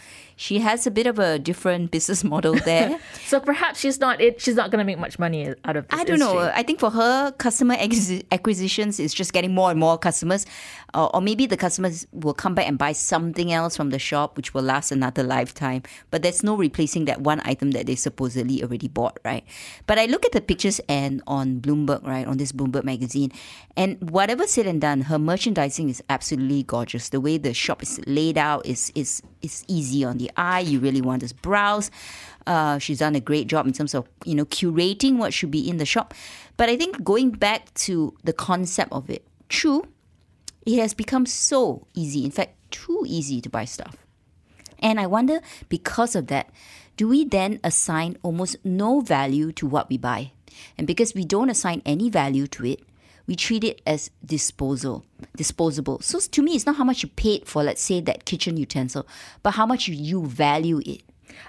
She 0.43 0.59
has 0.59 0.89
a 0.89 0.91
bit 0.91 1.07
of 1.07 1.21
a 1.21 1.39
different 1.39 1.93
business 1.93 2.25
model 2.33 2.55
there. 2.55 2.99
So 3.33 3.41
perhaps 3.41 3.81
she's 3.81 3.99
not 3.99 4.21
it. 4.21 4.43
She's 4.43 4.57
not 4.57 4.71
going 4.71 4.81
to 4.81 4.85
make 4.85 4.99
much 4.99 5.19
money 5.19 5.55
out 5.65 5.77
of 5.77 5.89
this. 5.89 5.99
I 5.99 6.05
don't 6.05 6.19
know. 6.19 6.35
she? 6.35 6.51
I 6.53 6.63
think 6.63 6.81
for 6.81 6.91
her, 6.91 7.33
customer 7.33 7.77
acquisi- 7.77 8.25
acquisitions 8.31 9.01
is 9.01 9.15
just 9.15 9.33
getting 9.33 9.55
more 9.55 9.71
and 9.71 9.81
more 9.81 9.97
customers, 9.97 10.45
or, 10.93 11.15
or 11.17 11.23
maybe 11.23 11.47
the 11.47 11.57
customers 11.57 12.07
will 12.13 12.35
come 12.35 12.55
back 12.55 12.69
and 12.69 12.77
buy 12.77 12.93
something 12.93 13.51
else 13.51 13.75
from 13.75 13.89
the 13.89 13.99
shop, 13.99 14.37
which 14.37 14.53
will 14.53 14.65
last 14.65 14.93
another 14.93 15.23
lifetime. 15.23 15.83
But 16.11 16.21
there's 16.23 16.43
no 16.43 16.55
replacing 16.57 17.07
that 17.07 17.23
one 17.23 17.41
item 17.45 17.71
that 17.71 17.87
they 17.87 17.95
supposedly 17.95 18.63
already 18.63 18.89
bought, 18.89 19.19
right? 19.25 19.45
But 19.87 19.99
I 19.99 20.05
look 20.07 20.27
at 20.27 20.33
the 20.33 20.43
pictures 20.43 20.79
and 20.89 21.23
on 21.27 21.61
Bloomberg, 21.61 22.05
right, 22.07 22.27
on 22.27 22.37
this 22.37 22.53
Bloomberg 22.53 22.85
magazine, 22.85 23.33
and 23.79 24.11
whatever 24.11 24.47
said 24.47 24.67
and 24.67 24.81
done, 24.81 25.03
her 25.03 25.19
merchandising 25.19 25.89
is 25.89 26.03
absolutely 26.11 26.65
gorgeous. 26.65 27.09
The 27.09 27.21
way 27.21 27.39
the 27.39 27.55
shop 27.55 27.83
is 27.83 27.99
laid 28.07 28.37
out 28.37 28.67
is 28.67 28.93
is 28.95 29.23
is 29.41 29.65
easy 29.69 30.05
on 30.05 30.19
the 30.19 30.31
eye. 30.37 30.61
You 30.61 30.81
really 30.81 31.01
want 31.01 31.27
to 31.27 31.35
browse. 31.37 31.91
Uh, 32.47 32.79
she's 32.79 32.99
done 32.99 33.15
a 33.15 33.21
great 33.21 33.47
job 33.47 33.67
in 33.67 33.73
terms 33.73 33.95
of 33.95 34.09
you 34.25 34.35
know 34.35 34.45
curating 34.47 35.17
what 35.17 35.33
should 35.33 35.51
be 35.51 35.69
in 35.69 35.77
the 35.77 35.87
shop. 35.87 36.15
But 36.57 36.69
I 36.69 36.77
think 36.77 37.05
going 37.05 37.31
back 37.31 37.73
to 37.87 38.15
the 38.25 38.33
concept 38.33 38.93
of 38.93 39.11
it, 39.11 39.27
true, 39.49 39.87
it 40.67 40.79
has 40.79 40.95
become 40.95 41.27
so 41.27 41.87
easy. 41.95 42.25
In 42.25 42.31
fact, 42.31 42.57
too 42.71 43.05
easy 43.07 43.41
to 43.41 43.51
buy 43.51 43.65
stuff. 43.65 43.97
And 44.81 44.99
I 44.99 45.07
wonder, 45.07 45.41
because 45.69 46.17
of 46.17 46.27
that, 46.27 46.51
do 46.97 47.09
we 47.09 47.25
then 47.25 47.61
assign 47.63 48.19
almost 48.23 48.57
no 48.65 49.01
value 49.01 49.53
to 49.53 49.67
what 49.67 49.89
we 49.89 49.97
buy? 49.97 50.33
And 50.77 50.87
because 50.87 51.15
we 51.15 51.25
don't 51.25 51.51
assign 51.51 51.83
any 51.87 52.11
value 52.11 52.47
to 52.49 52.67
it, 52.67 52.81
we 53.27 53.37
treat 53.37 53.65
it 53.65 53.81
as 53.87 54.11
disposal, 54.25 55.05
disposable. 55.37 56.01
So 56.01 56.19
to 56.21 56.43
me, 56.43 56.55
it's 56.55 56.67
not 56.67 56.77
how 56.77 56.85
much 56.85 57.03
you 57.03 57.09
paid 57.11 57.47
for, 57.47 57.63
let's 57.63 57.83
say, 57.83 58.01
that 58.01 58.25
kitchen 58.25 58.57
utensil, 58.57 59.07
but 59.43 59.53
how 59.53 59.67
much 59.67 59.89
you 59.89 60.27
value 60.27 60.81
it. 60.85 61.03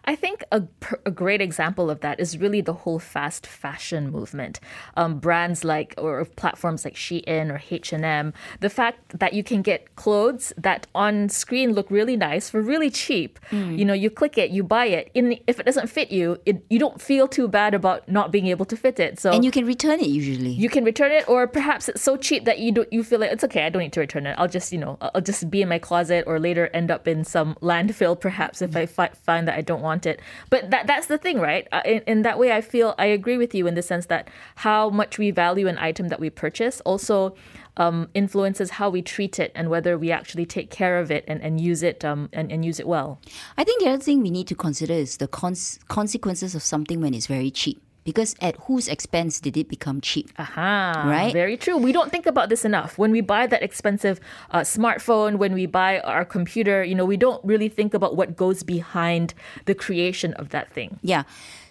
I 0.05 0.15
think 0.15 0.43
a, 0.51 0.63
a 1.05 1.11
great 1.11 1.41
example 1.41 1.89
of 1.89 2.01
that 2.01 2.19
is 2.19 2.37
really 2.37 2.61
the 2.61 2.73
whole 2.73 2.99
fast 2.99 3.45
fashion 3.47 4.11
movement. 4.11 4.59
Um, 4.97 5.19
brands 5.19 5.63
like 5.63 5.93
or 5.97 6.25
platforms 6.25 6.85
like 6.85 6.95
Shein 6.95 7.49
or 7.51 7.61
H 7.69 7.93
and 7.93 8.05
M. 8.05 8.33
The 8.59 8.69
fact 8.69 9.17
that 9.19 9.33
you 9.33 9.43
can 9.43 9.61
get 9.61 9.95
clothes 9.95 10.53
that 10.57 10.87
on 10.93 11.29
screen 11.29 11.73
look 11.73 11.89
really 11.89 12.15
nice 12.15 12.49
for 12.49 12.61
really 12.61 12.89
cheap. 12.89 13.39
You 13.51 13.85
know, 13.85 13.93
you 13.93 14.09
click 14.09 14.37
it, 14.37 14.49
you 14.51 14.63
buy 14.63 14.85
it. 14.85 15.09
In 15.13 15.39
if 15.47 15.59
it 15.59 15.65
doesn't 15.65 15.87
fit 15.87 16.11
you, 16.11 16.37
it, 16.45 16.63
you 16.69 16.79
don't 16.79 17.01
feel 17.01 17.27
too 17.27 17.47
bad 17.47 17.73
about 17.73 18.07
not 18.07 18.31
being 18.31 18.47
able 18.47 18.65
to 18.65 18.75
fit 18.77 18.99
it. 18.99 19.19
So 19.19 19.31
And 19.31 19.43
you 19.45 19.51
can 19.51 19.65
return 19.65 19.99
it 19.99 20.07
usually. 20.07 20.51
you 20.51 20.69
can 20.69 20.83
return 20.83 21.11
it, 21.11 21.27
or 21.27 21.47
perhaps 21.47 21.89
it's 21.89 22.01
so 22.01 22.17
cheap 22.17 22.45
that 22.45 22.59
you 22.59 22.71
don't 22.71 22.91
you 22.91 23.03
feel 23.03 23.19
like 23.19 23.31
it's 23.31 23.43
okay. 23.45 23.65
I 23.65 23.69
don't 23.69 23.81
need 23.81 23.93
to 23.93 23.99
return 23.99 24.25
it. 24.27 24.35
I'll 24.37 24.47
just 24.47 24.71
you 24.71 24.77
know 24.79 24.97
I'll 25.01 25.21
just 25.21 25.49
be 25.49 25.61
in 25.61 25.69
my 25.69 25.79
closet, 25.79 26.23
or 26.27 26.39
later 26.39 26.67
end 26.73 26.91
up 26.91 27.07
in 27.07 27.23
some 27.23 27.55
landfill, 27.61 28.19
perhaps 28.19 28.61
if 28.61 28.75
I 28.75 28.85
fi- 28.85 29.09
find 29.23 29.47
that 29.47 29.55
I 29.57 29.61
don't 29.61 29.72
want 29.81 30.05
it. 30.05 30.21
But 30.49 30.69
that 30.71 30.87
that's 30.87 31.07
the 31.07 31.17
thing, 31.17 31.39
right? 31.39 31.67
Uh, 31.71 31.81
in, 31.85 32.01
in 32.07 32.21
that 32.23 32.37
way, 32.39 32.51
I 32.51 32.61
feel 32.61 32.95
I 32.97 33.05
agree 33.07 33.37
with 33.37 33.55
you 33.55 33.67
in 33.67 33.75
the 33.75 33.81
sense 33.81 34.07
that 34.07 34.29
how 34.57 34.89
much 34.89 35.17
we 35.17 35.31
value 35.31 35.67
an 35.67 35.77
item 35.77 36.09
that 36.09 36.19
we 36.19 36.29
purchase 36.29 36.81
also. 36.81 37.35
Um, 37.75 38.09
influences 38.13 38.69
how 38.69 38.91
we 38.91 39.01
treat 39.01 39.39
it 39.39 39.51
and 39.55 39.67
whether 39.67 39.97
we 39.97 40.11
actually 40.11 40.45
take 40.45 40.69
care 40.69 40.99
of 40.99 41.09
it 41.09 41.25
and, 41.27 41.41
and 41.41 41.59
use 41.59 41.81
it 41.81 42.05
um, 42.05 42.29
and, 42.31 42.51
and 42.51 42.63
use 42.63 42.79
it 42.79 42.87
well. 42.87 43.19
I 43.57 43.63
think 43.63 43.81
the 43.81 43.89
other 43.89 44.03
thing 44.03 44.21
we 44.21 44.29
need 44.29 44.45
to 44.49 44.53
consider 44.53 44.93
is 44.93 45.17
the 45.17 45.27
cons- 45.27 45.79
consequences 45.87 46.53
of 46.53 46.61
something 46.61 47.01
when 47.01 47.15
it's 47.15 47.25
very 47.25 47.49
cheap. 47.49 47.81
Because 48.03 48.35
at 48.41 48.55
whose 48.67 48.87
expense 48.87 49.39
did 49.39 49.55
it 49.55 49.69
become 49.69 50.01
cheap? 50.01 50.31
Aha, 50.37 51.03
Right? 51.07 51.33
Very 51.33 51.57
true. 51.57 51.77
We 51.77 51.91
don't 51.91 52.11
think 52.11 52.25
about 52.25 52.49
this 52.49 52.65
enough. 52.65 52.97
When 52.97 53.11
we 53.11 53.21
buy 53.21 53.47
that 53.47 53.63
expensive 53.63 54.19
uh, 54.51 54.61
smartphone, 54.61 55.37
when 55.37 55.53
we 55.53 55.65
buy 55.65 55.99
our 55.99 56.25
computer, 56.25 56.83
you 56.83 56.95
know, 56.95 57.05
we 57.05 57.17
don't 57.17 57.43
really 57.45 57.69
think 57.69 57.93
about 57.93 58.15
what 58.15 58.35
goes 58.35 58.63
behind 58.63 59.33
the 59.65 59.75
creation 59.75 60.33
of 60.33 60.49
that 60.49 60.71
thing. 60.73 60.99
Yeah. 61.01 61.23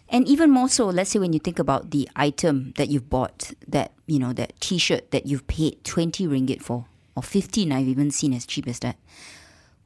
And 0.08 0.28
even 0.28 0.50
more 0.50 0.68
so, 0.68 0.86
let's 0.86 1.10
say 1.10 1.18
when 1.18 1.32
you 1.32 1.38
think 1.38 1.58
about 1.58 1.90
the 1.90 2.08
item 2.14 2.74
that 2.76 2.88
you've 2.88 3.08
bought, 3.08 3.52
that, 3.66 3.92
you 4.06 4.18
know, 4.18 4.32
that 4.34 4.52
t 4.60 4.76
shirt 4.76 5.10
that 5.10 5.26
you've 5.26 5.46
paid 5.46 5.82
20 5.84 6.26
ringgit 6.26 6.60
for, 6.60 6.84
or 7.16 7.22
15, 7.22 7.72
I've 7.72 7.88
even 7.88 8.10
seen 8.10 8.34
as 8.34 8.44
cheap 8.44 8.68
as 8.68 8.78
that. 8.80 8.96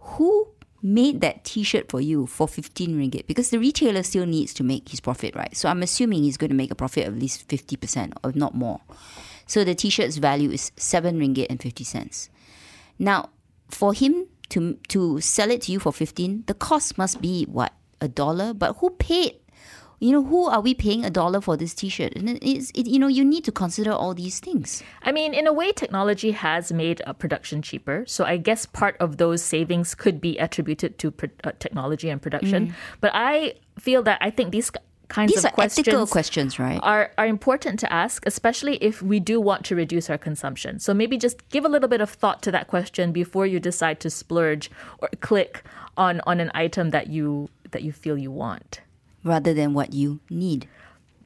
Who 0.01 0.49
made 0.83 1.21
that 1.21 1.45
t 1.45 1.63
shirt 1.63 1.91
for 1.91 2.01
you 2.01 2.27
for 2.27 2.47
15 2.47 2.99
ringgit? 2.99 3.27
Because 3.27 3.51
the 3.51 3.59
retailer 3.59 4.03
still 4.03 4.27
needs 4.27 4.55
to 4.55 4.65
make 4.65 4.89
his 4.89 5.01
profit, 5.01 5.35
right? 5.35 5.57
So 5.57 5.69
I'm 5.69 5.83
assuming 5.83 6.23
he's 6.23 6.37
going 6.37 6.51
to 6.51 6.57
make 6.57 6.71
a 6.71 6.75
profit 6.75 7.07
of 7.07 7.15
at 7.15 7.21
least 7.21 7.49
50% 7.49 8.13
or 8.23 8.33
not 8.35 8.55
more. 8.55 8.81
So 9.47 9.65
the 9.65 9.75
t 9.75 9.91
shirt's 9.91 10.17
value 10.17 10.51
is 10.51 10.73
7 10.77 11.19
ringgit 11.19 11.47
and 11.51 11.61
50 11.61 11.85
cents. 11.85 12.31
Now, 12.99 13.31
for 13.69 13.93
him 13.93 14.27
to 14.51 14.75
to 14.89 15.21
sell 15.21 15.51
it 15.51 15.63
to 15.63 15.73
you 15.73 15.81
for 15.81 15.93
15, 15.93 16.45
the 16.47 16.55
cost 16.55 16.99
must 16.99 17.21
be 17.21 17.45
what? 17.45 17.73
A 18.01 18.09
dollar? 18.09 18.53
But 18.53 18.77
who 18.79 18.91
paid? 18.91 19.37
You 19.99 20.13
know, 20.13 20.25
who 20.25 20.47
are 20.47 20.61
we 20.61 20.75
paying 20.75 21.05
a 21.05 21.11
dollar 21.11 21.41
for 21.41 21.57
this 21.57 21.73
t-shirt? 21.73 22.15
And 22.17 22.29
it 22.29 22.43
is 22.43 22.71
it, 22.75 22.87
you 22.87 22.99
know, 22.99 23.07
you 23.07 23.25
need 23.25 23.45
to 23.45 23.53
consider 23.53 23.93
all 23.93 24.15
these 24.15 24.41
things. 24.41 24.83
I 25.03 25.13
mean, 25.13 25.33
in 25.33 25.47
a 25.47 25.53
way, 25.53 25.73
technology 25.73 26.33
has 26.33 26.71
made 26.73 27.01
uh, 27.07 27.13
production 27.15 27.63
cheaper. 27.63 28.05
So 28.07 28.25
I 28.25 28.37
guess 28.37 28.67
part 28.67 28.97
of 29.01 29.17
those 29.17 29.43
savings 29.43 29.95
could 29.95 30.21
be 30.21 30.37
attributed 30.39 30.99
to 30.99 31.11
pro- 31.11 31.31
uh, 31.45 31.53
technology 31.59 32.11
and 32.11 32.21
production. 32.21 32.75
But 33.01 33.13
I 33.15 33.55
feel 33.79 34.03
that 34.03 34.19
I 34.21 34.31
think 34.31 34.53
these 34.53 34.71
kinds 35.09 35.33
These 35.33 35.45
of 35.45 35.53
are 35.53 35.55
questions 35.55 35.89
ethical 35.89 36.07
questions, 36.07 36.59
right? 36.59 36.81
are, 36.83 37.13
are 37.17 37.27
important 37.27 37.79
to 37.81 37.93
ask, 37.93 38.27
especially 38.27 38.77
if 38.77 39.03
we 39.03 39.21
do 39.21 39.41
want 39.41 39.65
to 39.67 39.77
reduce 39.77 40.11
our 40.11 40.19
consumption. 40.19 40.81
So 40.81 40.93
maybe 40.93 41.17
just 41.17 41.49
give 41.49 41.65
a 41.65 41.69
little 41.69 41.89
bit 41.89 42.01
of 42.01 42.11
thought 42.11 42.43
to 42.43 42.51
that 42.51 42.67
question 42.69 43.13
before 43.13 43.47
you 43.47 43.61
decide 43.61 44.01
to 44.01 44.11
splurge 44.11 44.71
or 44.99 45.09
click 45.21 45.63
on, 45.97 46.21
on 46.27 46.41
an 46.41 46.51
item 46.55 46.91
that 46.91 47.07
you 47.07 47.49
that 47.71 47.83
you 47.83 47.93
feel 47.93 48.17
you 48.17 48.31
want 48.31 48.81
Rather 49.27 49.53
than 49.53 49.75
what 49.75 49.93
you 49.93 50.21
need. 50.31 50.69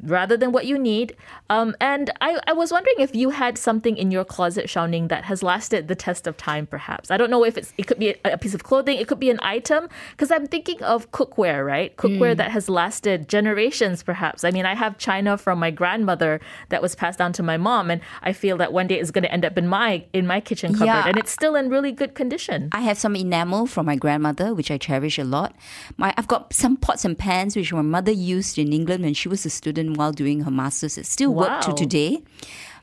Rather 0.03 0.37
than 0.37 0.53
what 0.53 0.67
you 0.67 0.79
need. 0.79 1.17
Um, 1.49 1.75
and 1.81 2.11
I, 2.21 2.39
I 2.47 2.53
was 2.53 2.73
wondering 2.73 2.97
if 2.99 3.15
you 3.15 3.31
had 3.31 3.59
something 3.59 3.97
in 3.97 4.11
your 4.11 4.25
closet, 4.25 4.67
Xiaoning, 4.67 5.09
that 5.09 5.25
has 5.25 5.43
lasted 5.43 5.89
the 5.89 5.95
test 5.95 6.27
of 6.27 6.37
time, 6.37 6.67
perhaps. 6.67 7.11
I 7.11 7.17
don't 7.17 7.31
know 7.31 7.45
if 7.45 7.57
it's 7.57 7.73
it 7.77 7.87
could 7.87 7.99
be 7.99 8.11
a, 8.11 8.17
a 8.25 8.39
piece 8.39 8.55
of 8.55 8.63
clothing, 8.65 8.99
it 8.99 9.09
could 9.09 9.21
be 9.21 9.31
an 9.31 9.41
item, 9.43 9.89
because 10.13 10.31
I'm 10.31 10.47
thinking 10.47 10.83
of 10.83 11.11
cookware, 11.13 11.67
right? 11.67 11.97
Cookware 11.97 12.37
that 12.37 12.51
has 12.51 12.69
lasted 12.69 13.29
generations, 13.29 14.03
perhaps. 14.03 14.45
I 14.45 14.51
mean, 14.51 14.67
I 14.67 14.75
have 14.75 14.99
china 14.99 15.37
from 15.37 15.59
my 15.59 15.71
grandmother 15.71 16.41
that 16.69 16.83
was 16.83 16.95
passed 16.95 17.19
down 17.19 17.33
to 17.35 17.43
my 17.43 17.57
mom, 17.57 17.91
and 17.91 18.01
I 18.23 18.33
feel 18.33 18.57
that 18.59 18.73
one 18.73 18.87
day 18.87 18.99
it's 19.01 19.11
going 19.11 19.25
to 19.25 19.33
end 19.33 19.45
up 19.45 19.59
in 19.59 19.67
my 19.69 20.05
in 20.13 20.27
my 20.27 20.41
kitchen 20.41 20.73
cupboard, 20.73 20.87
Yeah. 20.87 21.07
and 21.09 21.19
it's 21.19 21.31
still 21.31 21.57
in 21.57 21.69
really 21.69 21.93
good 21.93 22.15
condition. 22.15 22.69
I 22.73 22.81
have 22.81 22.99
some 22.99 23.17
enamel 23.17 23.67
from 23.67 23.87
my 23.87 23.97
grandmother, 23.97 24.55
which 24.55 24.71
I 24.71 24.79
cherish 24.79 25.19
a 25.19 25.25
lot. 25.25 25.55
My 25.97 26.15
I've 26.17 26.29
got 26.29 26.53
some 26.53 26.77
pots 26.77 27.05
and 27.05 27.19
pans 27.19 27.57
which 27.57 27.73
my 27.73 27.83
mother 27.83 28.13
used 28.13 28.59
in 28.59 28.73
England 28.73 29.05
when 29.05 29.15
she 29.15 29.29
was 29.29 29.45
a 29.47 29.51
student 29.51 29.90
while 29.95 30.13
doing 30.13 30.43
her 30.43 30.51
masters. 30.51 30.99
It 30.99 31.07
still 31.07 31.35
worked 31.35 31.65
to 31.65 31.73
today. 31.75 32.23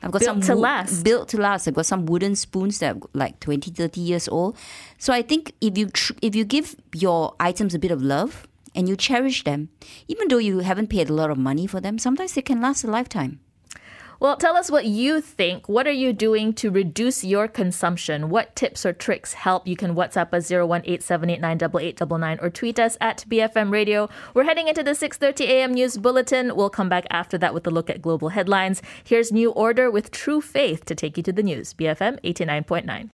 I've 0.02 0.12
got 0.12 0.20
Built 0.20 0.30
some 0.30 0.40
to 0.42 0.54
last. 0.54 1.02
Built 1.02 1.28
to 1.30 1.40
last. 1.40 1.66
I've 1.66 1.74
got 1.74 1.86
some 1.86 2.06
wooden 2.06 2.36
spoons 2.36 2.78
that 2.78 2.96
are 2.96 3.00
like 3.14 3.40
20, 3.40 3.70
30 3.72 4.00
years 4.00 4.28
old. 4.28 4.56
So 4.98 5.12
I 5.12 5.22
think 5.22 5.52
if 5.60 5.76
you 5.76 5.88
tr- 5.88 6.12
if 6.22 6.36
you 6.36 6.44
give 6.44 6.76
your 6.94 7.34
items 7.40 7.74
a 7.74 7.78
bit 7.78 7.90
of 7.90 8.00
love 8.00 8.46
and 8.74 8.88
you 8.88 8.94
cherish 8.96 9.42
them, 9.44 9.70
even 10.06 10.28
though 10.28 10.38
you 10.38 10.60
haven't 10.60 10.86
paid 10.88 11.10
a 11.10 11.12
lot 11.14 11.30
of 11.30 11.38
money 11.38 11.66
for 11.66 11.80
them, 11.80 11.98
sometimes 11.98 12.34
they 12.34 12.42
can 12.42 12.60
last 12.60 12.84
a 12.84 12.86
lifetime. 12.86 13.40
Well, 14.20 14.36
tell 14.36 14.56
us 14.56 14.68
what 14.68 14.84
you 14.84 15.20
think. 15.20 15.68
What 15.68 15.86
are 15.86 15.92
you 15.92 16.12
doing 16.12 16.52
to 16.54 16.72
reduce 16.72 17.22
your 17.22 17.46
consumption? 17.46 18.30
What 18.30 18.56
tips 18.56 18.84
or 18.84 18.92
tricks 18.92 19.34
help? 19.34 19.68
You 19.68 19.76
can 19.76 19.94
WhatsApp 19.94 20.34
us 20.34 20.50
018-789-8899 20.50 22.42
or 22.42 22.50
tweet 22.50 22.80
us 22.80 22.96
at 23.00 23.24
BFM 23.28 23.70
Radio. 23.70 24.08
We're 24.34 24.42
heading 24.42 24.66
into 24.66 24.82
the 24.82 24.90
6.30 24.90 25.42
a.m. 25.42 25.72
news 25.72 25.96
bulletin. 25.98 26.56
We'll 26.56 26.68
come 26.68 26.88
back 26.88 27.06
after 27.10 27.38
that 27.38 27.54
with 27.54 27.64
a 27.68 27.70
look 27.70 27.88
at 27.88 28.02
global 28.02 28.30
headlines. 28.30 28.82
Here's 29.04 29.30
New 29.30 29.52
Order 29.52 29.88
with 29.88 30.10
True 30.10 30.40
Faith 30.40 30.84
to 30.86 30.96
take 30.96 31.16
you 31.16 31.22
to 31.22 31.32
the 31.32 31.44
news. 31.44 31.72
BFM 31.74 32.20
89.9. 32.22 33.10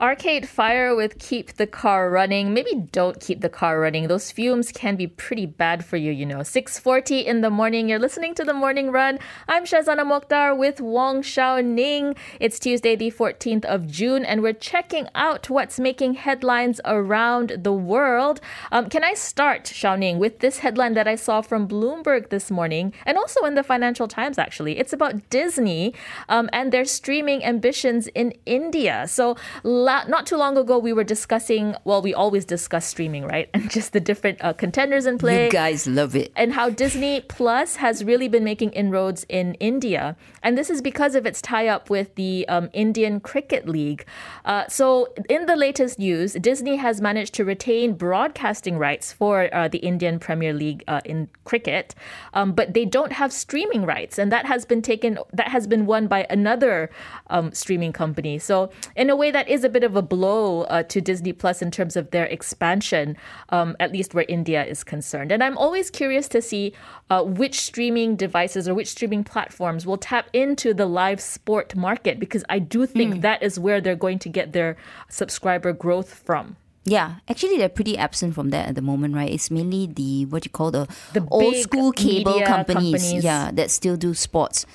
Arcade 0.00 0.48
Fire 0.48 0.96
with 0.96 1.20
Keep 1.20 1.54
the 1.54 1.68
Car 1.68 2.10
Running. 2.10 2.52
Maybe 2.52 2.74
don't 2.90 3.20
keep 3.20 3.42
the 3.42 3.48
car 3.48 3.78
running. 3.78 4.08
Those 4.08 4.32
fumes 4.32 4.72
can 4.72 4.96
be 4.96 5.06
pretty 5.06 5.46
bad 5.46 5.84
for 5.84 5.96
you, 5.96 6.10
you 6.10 6.26
know. 6.26 6.38
6.40 6.38 7.24
in 7.24 7.42
the 7.42 7.50
morning. 7.50 7.88
You're 7.88 8.00
listening 8.00 8.34
to 8.34 8.44
The 8.44 8.52
Morning 8.52 8.90
Run. 8.90 9.20
I'm 9.46 9.64
Shazana 9.64 10.00
Mokhtar 10.00 10.56
with 10.58 10.80
Wong 10.80 11.22
Shao 11.22 11.60
Ning. 11.60 12.16
It's 12.40 12.58
Tuesday, 12.58 12.96
the 12.96 13.12
14th 13.12 13.64
of 13.66 13.86
June, 13.86 14.24
and 14.24 14.42
we're 14.42 14.52
checking 14.52 15.08
out 15.14 15.48
what's 15.48 15.78
making 15.78 16.14
headlines 16.14 16.80
around 16.84 17.58
the 17.62 17.72
world. 17.72 18.40
Um, 18.72 18.88
can 18.88 19.04
I 19.04 19.14
start, 19.14 19.68
Shao 19.68 19.94
Ning, 19.94 20.18
with 20.18 20.40
this 20.40 20.58
headline 20.58 20.94
that 20.94 21.06
I 21.06 21.14
saw 21.14 21.40
from 21.40 21.68
Bloomberg 21.68 22.30
this 22.30 22.50
morning 22.50 22.92
and 23.06 23.16
also 23.16 23.44
in 23.44 23.54
the 23.54 23.62
Financial 23.62 24.08
Times, 24.08 24.38
actually. 24.38 24.76
It's 24.78 24.92
about 24.92 25.30
Disney 25.30 25.94
um, 26.28 26.50
and 26.52 26.72
their 26.72 26.84
streaming 26.84 27.44
ambitions 27.44 28.08
in 28.08 28.32
India. 28.44 29.06
So 29.06 29.36
la- 29.84 30.04
not 30.04 30.26
too 30.26 30.36
long 30.36 30.56
ago, 30.56 30.78
we 30.78 30.92
were 30.92 31.04
discussing, 31.04 31.76
well, 31.84 32.00
we 32.00 32.14
always 32.14 32.44
discuss 32.44 32.86
streaming, 32.86 33.24
right? 33.24 33.48
And 33.54 33.70
just 33.78 33.92
the 33.92 34.00
different 34.00 34.38
uh, 34.42 34.54
contenders 34.54 35.06
in 35.06 35.18
play. 35.18 35.44
You 35.44 35.50
guys 35.50 35.86
love 35.86 36.16
it. 36.16 36.32
And 36.34 36.52
how 36.54 36.70
Disney 36.70 37.20
Plus 37.20 37.76
has 37.76 38.02
really 38.02 38.28
been 38.28 38.44
making 38.44 38.70
inroads 38.70 39.26
in 39.28 39.54
India. 39.54 40.16
And 40.42 40.56
this 40.56 40.70
is 40.70 40.80
because 40.80 41.14
of 41.14 41.26
its 41.26 41.40
tie 41.42 41.68
up 41.68 41.90
with 41.90 42.14
the 42.14 42.48
um, 42.48 42.70
Indian 42.72 43.20
Cricket 43.20 43.68
League. 43.68 44.06
Uh, 44.44 44.64
so, 44.68 45.12
in 45.28 45.46
the 45.46 45.56
latest 45.56 45.98
news, 45.98 46.32
Disney 46.34 46.76
has 46.76 47.00
managed 47.00 47.34
to 47.34 47.44
retain 47.44 47.92
broadcasting 47.94 48.78
rights 48.78 49.12
for 49.12 49.54
uh, 49.54 49.68
the 49.68 49.78
Indian 49.78 50.18
Premier 50.18 50.52
League 50.52 50.82
uh, 50.88 51.00
in 51.04 51.28
cricket, 51.44 51.94
um, 52.32 52.52
but 52.52 52.72
they 52.72 52.84
don't 52.84 53.12
have 53.12 53.32
streaming 53.32 53.84
rights. 53.84 54.18
And 54.18 54.32
that 54.32 54.46
has 54.46 54.64
been 54.64 54.82
taken, 54.82 55.18
that 55.32 55.48
has 55.48 55.66
been 55.66 55.84
won 55.86 56.06
by 56.06 56.26
another 56.30 56.90
um, 57.28 57.52
streaming 57.52 57.92
company. 57.92 58.38
So, 58.38 58.70
in 58.96 59.10
a 59.10 59.16
way, 59.16 59.30
that 59.30 59.48
is 59.48 59.64
a 59.64 59.73
bit 59.74 59.84
of 59.84 59.94
a 59.96 60.02
blow 60.02 60.62
uh, 60.62 60.82
to 60.84 61.00
Disney 61.00 61.32
Plus 61.32 61.60
in 61.60 61.70
terms 61.70 61.94
of 61.96 62.10
their 62.14 62.26
expansion, 62.26 63.16
um, 63.50 63.76
at 63.80 63.92
least 63.92 64.14
where 64.14 64.24
India 64.28 64.64
is 64.64 64.84
concerned. 64.84 65.30
And 65.32 65.42
I'm 65.42 65.58
always 65.58 65.90
curious 65.90 66.26
to 66.28 66.40
see 66.40 66.72
uh, 67.10 67.22
which 67.40 67.60
streaming 67.60 68.16
devices 68.16 68.68
or 68.68 68.74
which 68.74 68.88
streaming 68.88 69.24
platforms 69.24 69.84
will 69.84 69.98
tap 69.98 70.26
into 70.32 70.72
the 70.72 70.86
live 70.86 71.20
sport 71.20 71.74
market 71.76 72.18
because 72.18 72.44
I 72.48 72.58
do 72.60 72.86
think 72.86 73.20
that 73.22 73.42
is 73.42 73.58
where 73.58 73.80
they're 73.82 74.02
going 74.06 74.20
to 74.20 74.28
get 74.28 74.52
their 74.52 74.76
subscriber 75.08 75.72
growth 75.74 76.14
from. 76.14 76.56
Yeah, 76.86 77.16
actually, 77.28 77.56
they're 77.56 77.70
pretty 77.80 77.96
absent 77.96 78.34
from 78.34 78.50
that 78.50 78.68
at 78.68 78.74
the 78.74 78.82
moment, 78.82 79.14
right? 79.14 79.30
It's 79.32 79.50
mainly 79.50 79.86
the 79.86 80.26
what 80.26 80.44
you 80.44 80.50
call 80.50 80.70
the, 80.70 80.86
The 81.14 81.26
old 81.30 81.56
school 81.56 81.92
cable 81.92 82.40
companies, 82.42 83.00
companies. 83.02 83.24
yeah, 83.24 83.50
that 83.52 83.70
still 83.70 83.96
do 83.96 84.12
sports. 84.12 84.66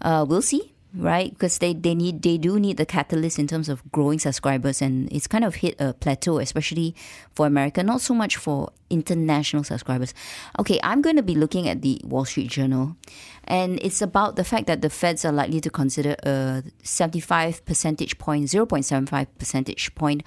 Uh, 0.00 0.24
we'll 0.26 0.40
see, 0.52 0.72
right? 0.94 1.30
Because 1.30 1.58
they, 1.58 1.72
they 1.72 1.94
need 1.94 2.22
they 2.22 2.38
do 2.38 2.58
need 2.58 2.76
the 2.76 2.86
catalyst 2.86 3.38
in 3.38 3.46
terms 3.46 3.68
of 3.68 3.82
growing 3.92 4.18
subscribers, 4.18 4.82
and 4.82 5.10
it's 5.12 5.26
kind 5.26 5.44
of 5.44 5.56
hit 5.56 5.80
a 5.80 5.94
plateau, 5.94 6.38
especially 6.38 6.94
for 7.34 7.46
America. 7.46 7.82
Not 7.82 8.00
so 8.00 8.14
much 8.14 8.36
for 8.36 8.70
international 8.88 9.64
subscribers. 9.64 10.14
Okay, 10.58 10.80
I'm 10.82 11.02
going 11.02 11.16
to 11.16 11.22
be 11.22 11.34
looking 11.34 11.68
at 11.68 11.82
the 11.82 12.00
Wall 12.04 12.24
Street 12.24 12.48
Journal, 12.48 12.96
and 13.44 13.78
it's 13.82 14.02
about 14.02 14.36
the 14.36 14.44
fact 14.44 14.66
that 14.66 14.82
the 14.82 14.90
Feds 14.90 15.24
are 15.24 15.32
likely 15.32 15.60
to 15.60 15.70
consider 15.70 16.16
a 16.24 16.62
75 16.82 17.64
percentage 17.64 18.18
point, 18.18 18.46
0.75 18.46 19.26
percentage 19.38 19.94
point 19.94 20.22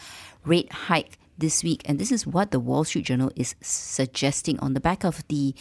rate 0.45 0.71
hike 0.71 1.17
this 1.37 1.63
week. 1.63 1.81
And 1.85 1.99
this 1.99 2.11
is 2.11 2.25
what 2.27 2.51
the 2.51 2.59
Wall 2.59 2.83
Street 2.83 3.05
Journal 3.05 3.31
is 3.35 3.55
suggesting 3.61 4.59
on 4.59 4.73
the 4.73 4.79
back 4.79 5.03
of 5.03 5.27
the 5.27 5.55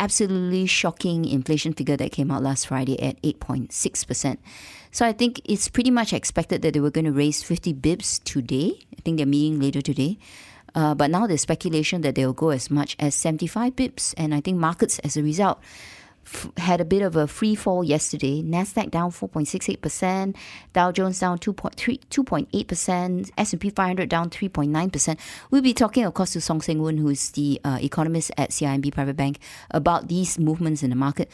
absolutely 0.00 0.66
shocking 0.66 1.24
inflation 1.24 1.72
figure 1.74 1.96
that 1.96 2.10
came 2.10 2.30
out 2.30 2.42
last 2.42 2.66
Friday 2.66 3.00
at 3.00 3.20
8.6%. 3.22 4.38
So 4.90 5.06
I 5.06 5.12
think 5.12 5.40
it's 5.44 5.68
pretty 5.68 5.90
much 5.90 6.12
expected 6.12 6.62
that 6.62 6.74
they 6.74 6.80
were 6.80 6.90
going 6.90 7.04
to 7.04 7.12
raise 7.12 7.44
50 7.44 7.74
bips 7.74 8.22
today. 8.24 8.80
I 8.98 9.02
think 9.02 9.18
they're 9.18 9.26
meeting 9.26 9.60
later 9.60 9.80
today. 9.80 10.18
Uh, 10.74 10.94
but 10.94 11.10
now 11.10 11.26
there's 11.26 11.42
speculation 11.42 12.00
that 12.00 12.14
they'll 12.14 12.32
go 12.32 12.50
as 12.50 12.70
much 12.70 12.96
as 12.98 13.14
75 13.14 13.76
bips. 13.76 14.14
And 14.16 14.34
I 14.34 14.40
think 14.40 14.58
markets, 14.58 14.98
as 15.00 15.16
a 15.16 15.22
result, 15.22 15.60
had 16.56 16.80
a 16.80 16.84
bit 16.84 17.02
of 17.02 17.16
a 17.16 17.26
free 17.26 17.54
fall 17.54 17.82
yesterday. 17.82 18.42
Nasdaq 18.42 18.90
down 18.90 19.10
4.68%, 19.10 20.36
Dow 20.72 20.92
Jones 20.92 21.18
down 21.18 21.38
2.3 21.38 22.00
2.8%, 22.10 23.30
S&P 23.36 23.70
500 23.70 24.08
down 24.08 24.30
3.9%. 24.30 25.18
We'll 25.50 25.62
be 25.62 25.74
talking, 25.74 26.04
of 26.04 26.14
course, 26.14 26.32
to 26.34 26.40
Song 26.40 26.60
Seng 26.60 26.82
Wun, 26.82 26.98
who 26.98 27.08
is 27.08 27.30
the 27.32 27.60
uh, 27.64 27.78
economist 27.80 28.30
at 28.36 28.50
CIMB 28.50 28.92
Private 28.92 29.16
Bank, 29.16 29.38
about 29.70 30.08
these 30.08 30.38
movements 30.38 30.82
in 30.82 30.90
the 30.90 30.96
market. 30.96 31.30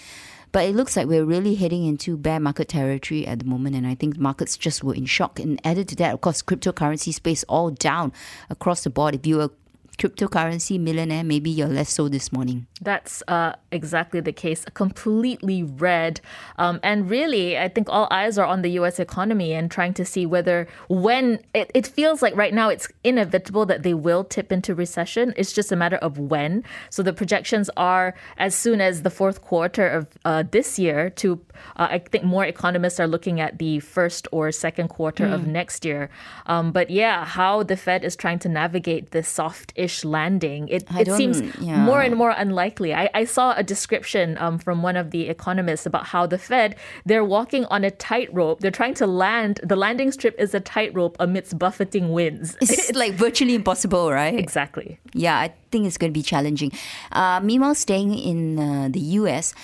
But 0.53 0.65
it 0.65 0.75
looks 0.75 0.97
like 0.97 1.07
we're 1.07 1.25
really 1.25 1.55
heading 1.55 1.85
into 1.85 2.17
bear 2.17 2.41
market 2.41 2.69
territory 2.69 3.27
at 3.27 3.41
the 3.41 3.45
moment, 3.45 3.77
and 3.77 3.87
I 3.87 3.95
think 3.95 4.17
markets 4.17 4.57
just 4.57 4.83
were 4.83 4.95
in 4.95 5.05
shock. 5.05 5.39
And 5.39 5.61
added 5.65 5.89
to 5.89 5.97
that, 5.97 6.15
of 6.15 6.23
course, 6.23 6.41
cryptocurrency 6.41 7.13
space 7.13 7.45
all 7.49 7.71
down 7.71 8.13
across 8.49 8.85
the 8.85 8.91
board. 8.91 9.15
If 9.15 9.27
you're 9.27 9.45
a 9.45 9.51
cryptocurrency 9.99 10.79
millionaire, 10.79 11.25
maybe 11.25 11.51
you're 11.51 11.69
less 11.69 11.91
so 11.91 12.09
this 12.09 12.31
morning. 12.33 12.67
That's 12.81 13.23
uh, 13.29 13.55
exactly 13.73 14.21
the 14.21 14.33
case. 14.33 14.65
Completely 14.75 15.63
red. 15.63 16.21
Um, 16.59 16.81
and 16.83 17.09
really, 17.09 17.59
I 17.59 17.69
think 17.69 17.89
all 17.89 18.07
eyes 18.11 18.37
are 18.39 18.45
on 18.45 18.63
the 18.63 18.71
US 18.71 18.99
economy 18.99 19.55
and 19.55 19.71
trying 19.71 19.95
to 19.95 20.05
see 20.05 20.27
whether, 20.27 20.69
when, 20.89 21.41
it, 21.55 21.71
it 21.75 21.87
feels 21.87 22.21
like 22.21 22.37
right 22.37 22.53
now 22.53 22.69
it's 22.69 22.89
inevitable 23.05 23.65
that 23.67 23.83
they 23.83 23.95
will 23.95 24.25
tip 24.25 24.53
into 24.53 24.75
recession. 24.75 25.33
It's 25.37 25.53
just 25.53 25.73
a 25.73 25.77
matter 25.77 25.97
of 25.97 26.19
when. 26.19 26.65
So 26.91 27.03
the 27.03 27.13
projections 27.13 27.71
are 27.77 28.15
as 28.37 28.55
soon 28.55 28.81
as 28.81 29.03
the 29.03 29.11
fourth 29.11 29.41
quarter 29.41 29.89
of 29.89 30.07
uh, 30.25 30.45
this 30.51 30.79
year 30.79 31.11
to, 31.11 31.41
uh, 31.77 31.89
I 31.91 31.99
think 31.99 32.25
more 32.25 32.45
economists 32.45 33.01
are 33.01 33.07
looking 33.07 33.41
at 33.41 33.59
the 33.59 33.81
first 33.81 34.29
or 34.31 34.53
second 34.53 34.89
quarter 34.89 35.27
of 35.27 35.47
next 35.47 35.85
year. 35.85 36.11
Um, 36.47 36.73
but 36.73 36.91
yeah, 36.91 37.25
how 37.25 37.63
the 37.63 37.77
Fed 37.77 38.05
is 38.05 38.17
trying 38.17 38.39
to 38.41 38.49
navigate 38.49 39.13
this 39.13 39.29
soft 39.29 39.73
landing, 40.05 40.69
it, 40.69 40.85
it 40.99 41.11
seems 41.13 41.41
yeah. 41.59 41.85
more 41.85 42.01
and 42.01 42.17
more 42.17 42.31
unlikely. 42.31 42.95
I, 42.95 43.11
I 43.15 43.25
saw 43.25 43.55
a 43.57 43.63
description 43.63 44.37
um, 44.39 44.59
from 44.59 44.83
one 44.83 44.97
of 44.97 45.11
the 45.11 45.29
economists 45.29 45.87
about 45.87 46.07
how 46.07 46.27
the 46.27 46.39
Fed 46.39 46.77
they're 47.05 47.25
walking 47.25 47.65
on 47.67 47.85
a 47.85 47.91
tightrope. 47.91 48.61
They're 48.61 48.71
trying 48.71 48.95
to 48.95 49.07
land. 49.07 49.61
The 49.63 49.77
landing 49.77 50.13
strip 50.13 50.39
is 50.39 50.55
a 50.55 50.61
tightrope 50.61 51.17
amidst 51.21 51.59
buffeting 51.59 52.13
winds. 52.13 52.57
It's 52.61 52.93
like 52.95 53.15
virtually 53.15 53.55
impossible, 53.55 54.11
right? 54.11 54.35
exactly. 54.39 54.99
Yeah, 55.13 55.39
I 55.39 55.53
think 55.71 55.87
it's 55.87 55.99
going 55.99 56.13
to 56.13 56.19
be 56.19 56.23
challenging. 56.23 56.73
Uh, 57.13 57.41
meanwhile, 57.43 57.75
staying 57.75 58.19
in 58.19 58.59
uh, 58.59 58.89
the 58.91 59.01
US, 59.21 59.55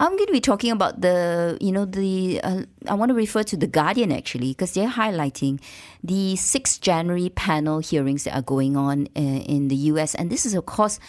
I'm 0.00 0.12
going 0.12 0.26
to 0.26 0.32
be 0.32 0.40
talking 0.40 0.70
about 0.70 1.00
the, 1.00 1.58
you 1.60 1.72
know, 1.72 1.84
the, 1.84 2.40
uh, 2.42 2.62
I 2.86 2.94
want 2.94 3.08
to 3.10 3.14
refer 3.14 3.42
to 3.42 3.56
The 3.56 3.66
Guardian 3.66 4.12
actually, 4.12 4.50
because 4.50 4.72
they're 4.72 4.88
highlighting 4.88 5.60
the 6.04 6.34
6th 6.34 6.80
January 6.80 7.30
panel 7.30 7.80
hearings 7.80 8.24
that 8.24 8.36
are 8.36 8.42
going 8.42 8.76
on 8.76 9.08
uh, 9.16 9.20
in 9.20 9.68
the 9.68 9.76
US. 9.90 10.14
And 10.14 10.30
this 10.30 10.46
is, 10.46 10.54
of 10.54 10.66
course, 10.66 11.00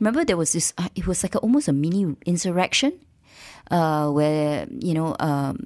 remember 0.00 0.24
there 0.24 0.38
was 0.38 0.52
this, 0.52 0.72
uh, 0.78 0.88
it 0.94 1.06
was 1.06 1.22
like 1.22 1.34
a, 1.34 1.38
almost 1.38 1.68
a 1.68 1.74
mini 1.74 2.16
insurrection 2.24 2.98
uh, 3.70 4.10
where 4.10 4.66
you 4.70 4.94
know 4.94 5.16
um, 5.20 5.58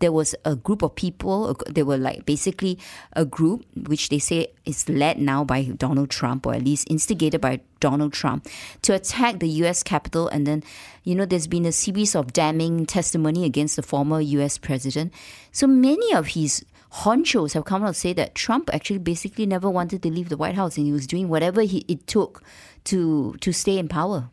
there 0.00 0.12
was 0.12 0.34
a 0.44 0.56
group 0.56 0.82
of 0.82 0.94
people. 0.94 1.56
They 1.68 1.82
were 1.82 1.96
like 1.96 2.26
basically 2.26 2.78
a 3.12 3.24
group 3.24 3.64
which 3.86 4.08
they 4.08 4.18
say 4.18 4.48
is 4.64 4.88
led 4.88 5.18
now 5.18 5.44
by 5.44 5.64
Donald 5.64 6.10
Trump, 6.10 6.46
or 6.46 6.54
at 6.54 6.64
least 6.64 6.90
instigated 6.90 7.40
by 7.40 7.60
Donald 7.78 8.12
Trump, 8.12 8.48
to 8.82 8.94
attack 8.94 9.38
the 9.38 9.48
U.S. 9.64 9.82
Capitol. 9.82 10.28
And 10.28 10.46
then, 10.46 10.64
you 11.04 11.14
know, 11.14 11.24
there's 11.24 11.46
been 11.46 11.66
a 11.66 11.72
series 11.72 12.16
of 12.16 12.32
damning 12.32 12.86
testimony 12.86 13.44
against 13.44 13.76
the 13.76 13.82
former 13.82 14.20
U.S. 14.20 14.58
president. 14.58 15.12
So 15.52 15.66
many 15.66 16.12
of 16.14 16.28
his 16.28 16.64
honchos 16.92 17.52
have 17.52 17.64
come 17.64 17.84
out 17.84 17.94
to 17.94 17.94
say 17.94 18.12
that 18.14 18.34
Trump 18.34 18.70
actually 18.72 18.98
basically 18.98 19.46
never 19.46 19.70
wanted 19.70 20.02
to 20.02 20.10
leave 20.10 20.28
the 20.28 20.36
White 20.36 20.56
House, 20.56 20.76
and 20.76 20.86
he 20.86 20.92
was 20.92 21.06
doing 21.06 21.28
whatever 21.28 21.62
he, 21.62 21.84
it 21.88 22.06
took 22.06 22.42
to 22.84 23.36
to 23.40 23.52
stay 23.52 23.78
in 23.78 23.88
power. 23.88 24.30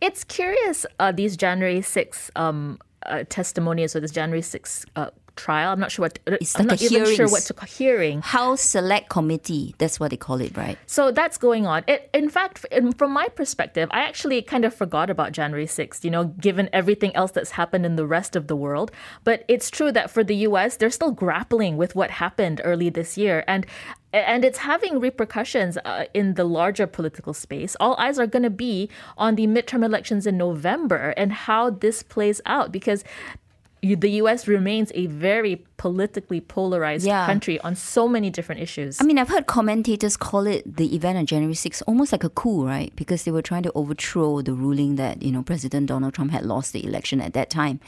It's 0.00 0.24
curious, 0.24 0.84
uh, 0.98 1.12
these 1.12 1.36
January 1.36 1.80
6 1.80 2.30
um, 2.36 2.78
uh, 3.06 3.24
testimonials 3.28 3.94
or 3.94 4.00
this 4.00 4.10
January 4.10 4.42
6th 4.42 4.84
uh, 4.96 5.10
trial. 5.36 5.72
I'm 5.72 5.80
not 5.80 5.90
sure 5.92 6.04
what. 6.04 6.18
It's 6.26 6.58
I'm 6.58 6.66
like 6.66 6.80
not 6.80 6.82
even 6.82 7.04
sure 7.04 7.14
hearings. 7.14 7.32
what 7.32 7.42
to 7.42 7.54
call 7.54 7.66
hearing. 7.66 8.22
House 8.22 8.60
Select 8.60 9.08
Committee, 9.08 9.74
that's 9.78 10.00
what 10.00 10.10
they 10.10 10.16
call 10.16 10.40
it, 10.40 10.56
right? 10.56 10.78
So 10.86 11.12
that's 11.12 11.36
going 11.38 11.66
on. 11.66 11.84
It, 11.86 12.10
in 12.14 12.28
fact, 12.28 12.64
from 12.96 13.12
my 13.12 13.28
perspective, 13.28 13.88
I 13.92 14.00
actually 14.00 14.42
kind 14.42 14.64
of 14.64 14.74
forgot 14.74 15.10
about 15.10 15.32
January 15.32 15.66
6th, 15.66 16.04
you 16.04 16.10
know, 16.10 16.24
given 16.24 16.68
everything 16.72 17.14
else 17.14 17.30
that's 17.32 17.52
happened 17.52 17.86
in 17.86 17.96
the 17.96 18.06
rest 18.06 18.36
of 18.36 18.46
the 18.46 18.56
world. 18.56 18.90
But 19.24 19.44
it's 19.48 19.70
true 19.70 19.92
that 19.92 20.10
for 20.10 20.24
the 20.24 20.36
US, 20.48 20.76
they're 20.76 20.90
still 20.90 21.12
grappling 21.12 21.76
with 21.76 21.94
what 21.94 22.10
happened 22.10 22.60
early 22.64 22.88
this 22.90 23.16
year. 23.16 23.44
And 23.46 23.66
and 24.14 24.44
it's 24.44 24.58
having 24.58 25.00
repercussions 25.00 25.76
uh, 25.84 26.04
in 26.14 26.34
the 26.34 26.44
larger 26.44 26.86
political 26.86 27.34
space. 27.34 27.76
All 27.80 27.96
eyes 27.96 28.16
are 28.16 28.28
going 28.28 28.44
to 28.44 28.50
be 28.50 28.88
on 29.18 29.34
the 29.34 29.48
midterm 29.48 29.84
elections 29.84 30.24
in 30.24 30.36
November 30.38 31.14
and 31.16 31.32
how 31.32 31.70
this 31.70 32.04
plays 32.04 32.40
out 32.46 32.70
because 32.70 33.02
the 33.92 34.10
US 34.22 34.48
remains 34.48 34.90
a 34.94 35.06
very 35.06 35.64
politically 35.76 36.40
polarized 36.40 37.06
Yeah. 37.06 37.26
country 37.26 37.60
on 37.60 37.74
so 37.76 38.08
many 38.08 38.30
different 38.30 38.60
issues. 38.62 39.00
I 39.00 39.04
mean, 39.04 39.18
I've 39.18 39.28
heard 39.28 39.46
commentators 39.46 40.16
call 40.16 40.46
it 40.46 40.76
the 40.76 40.94
event 40.96 41.18
on 41.18 41.26
January 41.26 41.54
6th 41.54 41.82
almost 41.86 42.10
like 42.12 42.24
a 42.24 42.30
coup, 42.30 42.64
right? 42.66 42.92
Because 42.96 43.24
they 43.24 43.30
were 43.30 43.42
trying 43.42 43.62
to 43.64 43.72
overthrow 43.74 44.40
the 44.40 44.54
ruling 44.54 44.96
that, 44.96 45.22
you 45.22 45.30
know, 45.32 45.42
President 45.42 45.86
Donald 45.88 46.14
Trump 46.14 46.30
had 46.32 46.44
lost 46.44 46.72
the 46.72 46.84
election 46.84 47.20
at 47.20 47.34
that 47.34 47.50
time 47.50 47.80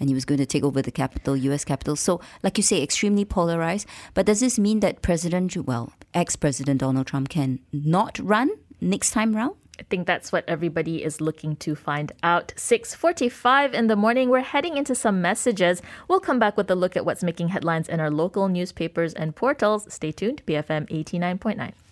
and 0.00 0.08
he 0.08 0.14
was 0.14 0.24
going 0.24 0.38
to 0.38 0.46
take 0.46 0.64
over 0.64 0.80
the 0.82 0.90
capital, 0.90 1.36
US 1.36 1.64
capital. 1.64 1.94
So, 1.96 2.20
like 2.42 2.56
you 2.56 2.62
say, 2.64 2.82
extremely 2.82 3.24
polarized. 3.24 3.86
But 4.14 4.26
does 4.26 4.40
this 4.40 4.58
mean 4.58 4.80
that 4.80 5.02
President, 5.02 5.56
well, 5.56 5.92
ex 6.14 6.36
President 6.36 6.80
Donald 6.80 7.06
Trump 7.06 7.28
can 7.28 7.60
not 7.72 8.18
run 8.18 8.50
next 8.80 9.10
time 9.10 9.36
round? 9.36 9.54
I 9.78 9.82
think 9.82 10.06
that's 10.06 10.30
what 10.30 10.44
everybody 10.46 11.02
is 11.02 11.20
looking 11.20 11.56
to 11.56 11.74
find 11.74 12.12
out. 12.22 12.52
6:45 12.56 13.74
in 13.74 13.88
the 13.88 13.96
morning. 13.96 14.30
We're 14.30 14.40
heading 14.40 14.76
into 14.76 14.94
some 14.94 15.20
messages. 15.20 15.82
We'll 16.08 16.20
come 16.20 16.38
back 16.38 16.56
with 16.56 16.70
a 16.70 16.74
look 16.74 16.96
at 16.96 17.04
what's 17.04 17.24
making 17.24 17.48
headlines 17.48 17.88
in 17.88 18.00
our 18.00 18.10
local 18.10 18.48
newspapers 18.48 19.14
and 19.14 19.34
portals. 19.34 19.92
Stay 19.92 20.12
tuned. 20.12 20.42
BFM 20.46 20.86
89.9. 20.90 21.83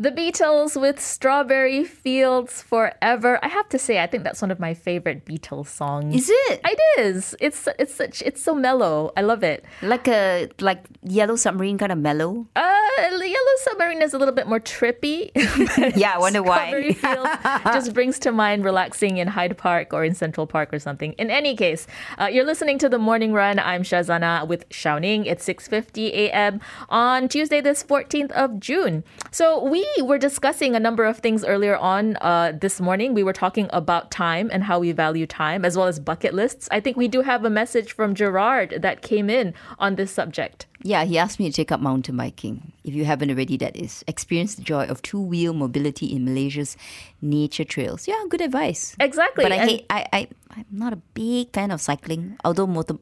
The 0.00 0.10
Beatles 0.10 0.80
with 0.80 0.98
Strawberry 0.98 1.84
Fields 1.84 2.62
Forever. 2.62 3.38
I 3.44 3.48
have 3.48 3.68
to 3.68 3.78
say, 3.78 4.02
I 4.02 4.06
think 4.06 4.24
that's 4.24 4.40
one 4.40 4.50
of 4.50 4.58
my 4.58 4.72
favorite 4.72 5.26
Beatles 5.26 5.66
songs. 5.66 6.14
Is 6.14 6.30
it? 6.32 6.60
It 6.64 6.80
is. 6.98 7.36
It's 7.38 7.68
it's 7.78 7.94
such 7.96 8.22
it's 8.22 8.42
so 8.42 8.54
mellow. 8.54 9.12
I 9.14 9.20
love 9.20 9.44
it. 9.44 9.62
Like 9.82 10.08
a 10.08 10.48
like 10.58 10.86
Yellow 11.02 11.36
Submarine 11.36 11.76
kind 11.76 11.92
of 11.92 11.98
mellow? 11.98 12.46
Uh, 12.56 12.76
Yellow 12.98 13.56
Submarine 13.58 14.00
is 14.00 14.14
a 14.14 14.18
little 14.18 14.32
bit 14.34 14.46
more 14.46 14.58
trippy. 14.58 15.32
yeah, 15.94 16.14
I 16.14 16.18
wonder 16.18 16.40
Strawberry 16.40 16.92
why. 16.92 17.14
Fields 17.14 17.62
just 17.64 17.92
brings 17.92 18.18
to 18.20 18.32
mind 18.32 18.64
relaxing 18.64 19.18
in 19.18 19.28
Hyde 19.28 19.58
Park 19.58 19.92
or 19.92 20.02
in 20.02 20.14
Central 20.14 20.46
Park 20.46 20.72
or 20.72 20.78
something. 20.78 21.12
In 21.18 21.30
any 21.30 21.54
case, 21.54 21.86
uh, 22.18 22.24
you're 22.24 22.46
listening 22.46 22.78
to 22.78 22.88
the 22.88 22.98
Morning 22.98 23.34
Run. 23.34 23.58
I'm 23.58 23.82
Shazana 23.82 24.48
with 24.48 24.66
Xiaoning. 24.70 25.26
It's 25.26 25.44
6:50 25.46 26.08
a.m. 26.08 26.58
on 26.88 27.28
Tuesday, 27.28 27.60
this 27.60 27.84
14th 27.84 28.32
of 28.32 28.58
June. 28.60 29.04
So 29.30 29.62
we 29.62 29.86
were 30.00 30.18
discussing 30.18 30.74
a 30.74 30.80
number 30.80 31.04
of 31.04 31.18
things 31.18 31.44
earlier 31.44 31.76
on 31.76 32.16
uh, 32.20 32.52
this 32.58 32.80
morning. 32.80 33.12
We 33.14 33.22
were 33.22 33.32
talking 33.32 33.68
about 33.72 34.10
time 34.10 34.48
and 34.52 34.64
how 34.64 34.78
we 34.78 34.92
value 34.92 35.26
time, 35.26 35.64
as 35.64 35.76
well 35.76 35.86
as 35.86 35.98
bucket 36.00 36.32
lists. 36.34 36.68
I 36.70 36.80
think 36.80 36.96
we 36.96 37.08
do 37.08 37.20
have 37.22 37.44
a 37.44 37.50
message 37.50 37.92
from 37.92 38.14
Gerard 38.14 38.76
that 38.80 39.02
came 39.02 39.28
in 39.28 39.52
on 39.78 39.96
this 39.96 40.10
subject. 40.10 40.66
Yeah, 40.82 41.04
he 41.04 41.18
asked 41.18 41.38
me 41.38 41.46
to 41.50 41.52
take 41.54 41.70
up 41.72 41.80
mountain 41.80 42.16
biking. 42.16 42.72
If 42.84 42.94
you 42.94 43.04
haven't 43.04 43.30
already, 43.30 43.56
that 43.58 43.76
is. 43.76 44.02
Experience 44.08 44.54
the 44.54 44.62
joy 44.62 44.84
of 44.86 45.02
two 45.02 45.20
wheel 45.20 45.52
mobility 45.52 46.06
in 46.06 46.24
Malaysia's 46.24 46.76
nature 47.20 47.64
trails. 47.64 48.08
Yeah, 48.08 48.22
good 48.28 48.40
advice. 48.40 48.96
Exactly. 49.00 49.44
But 49.44 49.52
I 49.52 49.56
and- 49.56 49.70
hate, 49.70 49.86
I, 49.90 50.06
I, 50.12 50.28
I'm 50.56 50.64
not 50.72 50.92
a 50.92 50.96
big 51.14 51.52
fan 51.52 51.70
of 51.70 51.80
cycling, 51.80 52.36
although 52.44 52.66
motor. 52.66 52.94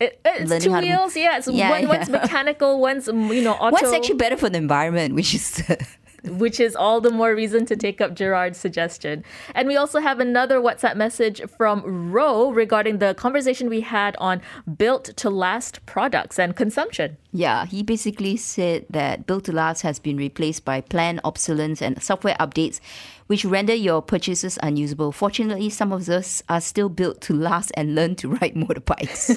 It, 0.00 0.20
it's 0.24 0.64
two 0.64 0.72
how 0.72 0.80
to- 0.80 0.86
wheels, 0.86 1.16
yeah. 1.16 1.38
It's 1.38 1.48
Yeah, 1.48 1.70
one, 1.70 1.82
yeah. 1.82 1.88
one's 1.88 2.08
mechanical, 2.20 2.80
one's 2.80 3.06
you 3.08 3.42
know 3.42 3.54
auto, 3.54 3.72
What's 3.72 3.92
actually 3.92 4.16
better 4.16 4.36
for 4.36 4.48
the 4.50 4.58
environment, 4.58 5.14
which 5.14 5.34
is. 5.34 5.62
which 6.24 6.60
is 6.60 6.74
all 6.74 7.00
the 7.00 7.10
more 7.10 7.34
reason 7.34 7.66
to 7.66 7.76
take 7.76 8.00
up 8.00 8.14
Gerard's 8.14 8.58
suggestion. 8.58 9.24
And 9.54 9.68
we 9.68 9.76
also 9.76 10.00
have 10.00 10.20
another 10.20 10.60
WhatsApp 10.60 10.96
message 10.96 11.40
from 11.56 12.12
Ro 12.12 12.50
regarding 12.50 12.98
the 12.98 13.14
conversation 13.14 13.68
we 13.68 13.82
had 13.82 14.16
on 14.18 14.40
built 14.76 15.04
to 15.16 15.30
last 15.30 15.84
products 15.86 16.38
and 16.38 16.56
consumption. 16.56 17.16
Yeah, 17.32 17.66
he 17.66 17.82
basically 17.82 18.36
said 18.36 18.86
that 18.90 19.26
Built 19.26 19.44
to 19.44 19.52
Last 19.52 19.82
has 19.82 19.98
been 19.98 20.16
replaced 20.16 20.64
by 20.64 20.80
planned 20.80 21.20
obsolescence 21.24 21.82
and 21.82 22.00
software 22.00 22.36
updates, 22.38 22.78
which 23.26 23.44
render 23.44 23.74
your 23.74 24.02
purchases 24.02 24.58
unusable. 24.62 25.10
Fortunately, 25.12 25.70
some 25.70 25.92
of 25.92 26.06
those 26.06 26.42
are 26.48 26.60
still 26.60 26.88
built 26.88 27.20
to 27.22 27.32
last 27.32 27.72
and 27.74 27.94
learn 27.94 28.14
to 28.16 28.28
ride 28.28 28.54
motorbikes. 28.54 29.34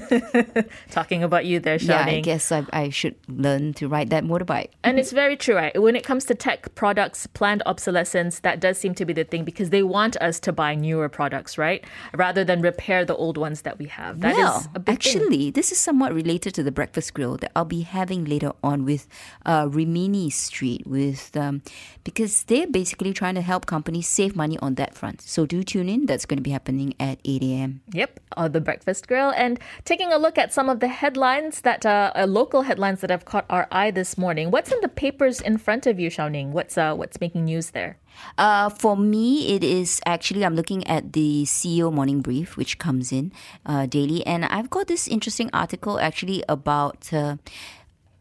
Talking 0.92 1.24
about 1.24 1.46
you 1.46 1.60
there, 1.60 1.78
yeah, 1.78 2.06
I 2.06 2.20
guess 2.20 2.52
I, 2.52 2.66
I 2.74 2.90
should 2.90 3.16
learn 3.28 3.74
to 3.76 3.88
ride 3.88 4.10
that 4.10 4.24
motorbike. 4.24 4.72
And 4.84 5.00
it's 5.00 5.12
very 5.12 5.38
true. 5.38 5.56
Right? 5.56 5.82
When 5.82 5.96
it 5.96 6.04
comes 6.04 6.26
to 6.26 6.36
tech 6.36 6.74
products, 6.76 7.28
planned 7.28 7.64
obsolescence, 7.66 8.40
that 8.40 8.60
does 8.60 8.78
seem 8.78 8.94
to 8.96 9.06
be 9.06 9.14
the 9.14 9.24
thing 9.24 9.46
because 9.46 9.70
they 9.70 9.84
want 9.84 10.18
us 10.18 10.40
to 10.42 10.52
buy 10.52 10.76
newer 10.76 11.10
products, 11.10 11.58
right? 11.58 11.84
Rather 12.14 12.44
than 12.44 12.62
repair 12.62 13.06
the 13.06 13.16
old 13.16 13.38
ones 13.38 13.62
that 13.62 13.80
we 13.80 13.86
have. 13.86 14.20
That 14.20 14.32
is 14.32 14.38
well, 14.38 14.68
a 14.76 14.80
big 14.80 15.02
thing. 15.02 15.22
actually, 15.22 15.52
this 15.52 15.72
is 15.72 15.78
somewhat 15.78 16.14
related 16.14 16.54
to 16.56 16.64
the 16.64 16.72
breakfast 16.72 17.14
grill 17.14 17.38
that 17.38 17.52
I'll 17.56 17.66
be 17.66 17.82
having 17.82 18.26
later 18.26 18.52
on 18.64 18.84
with 18.84 19.08
uh, 19.46 19.68
Rimini 19.72 20.30
Street, 20.30 20.86
with 20.86 21.36
um, 21.38 21.62
because 22.04 22.44
they're 22.44 22.68
basically 22.68 23.14
trying 23.14 23.36
to 23.36 23.42
help 23.42 23.66
companies 23.66 23.77
save 24.02 24.36
money 24.36 24.58
on 24.60 24.76
that 24.76 24.96
front. 24.96 25.22
So 25.22 25.46
do 25.46 25.64
tune 25.64 25.90
in. 25.90 26.06
That's 26.06 26.26
going 26.26 26.38
to 26.38 26.44
be 26.44 26.52
happening 26.52 26.94
at 27.00 27.20
8 27.26 27.44
a.m. 27.44 27.82
Yep, 27.94 28.20
uh, 28.36 28.48
the 28.48 28.62
Breakfast 28.62 29.08
Grill. 29.08 29.32
And 29.36 29.60
taking 29.86 30.12
a 30.12 30.18
look 30.18 30.38
at 30.38 30.54
some 30.54 30.70
of 30.70 30.80
the 30.80 30.88
headlines 30.88 31.62
that, 31.62 31.86
uh, 31.86 32.12
uh, 32.16 32.26
local 32.28 32.64
headlines 32.64 33.02
that 33.02 33.10
have 33.10 33.26
caught 33.26 33.46
our 33.50 33.68
eye 33.72 33.92
this 33.92 34.18
morning. 34.18 34.52
What's 34.52 34.72
in 34.72 34.80
the 34.82 34.90
papers 34.90 35.42
in 35.42 35.58
front 35.58 35.88
of 35.88 36.00
you, 36.00 36.10
Xiaoning? 36.10 36.50
What's, 36.52 36.78
uh, 36.78 36.96
what's 36.96 37.20
making 37.20 37.46
news 37.46 37.72
there? 37.72 37.98
Uh, 38.38 38.70
for 38.70 38.98
me, 38.98 39.56
it 39.56 39.64
is 39.64 40.02
actually 40.06 40.44
I'm 40.44 40.56
looking 40.56 40.86
at 40.88 41.14
the 41.14 41.44
CEO 41.46 41.92
morning 41.94 42.22
brief, 42.22 42.58
which 42.58 42.80
comes 42.80 43.12
in 43.12 43.32
uh, 43.66 43.86
daily, 43.86 44.26
and 44.26 44.46
I've 44.46 44.70
got 44.70 44.88
this 44.88 45.08
interesting 45.08 45.50
article 45.54 46.00
actually 46.00 46.44
about 46.50 47.14
uh, 47.14 47.38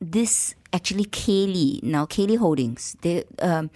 this 0.01 0.55
actually 0.73 1.05
Caely 1.07 1.83
now 1.83 2.07
Caely 2.07 2.39
Holdings. 2.39 2.97
They 3.01 3.25
um, 3.41 3.71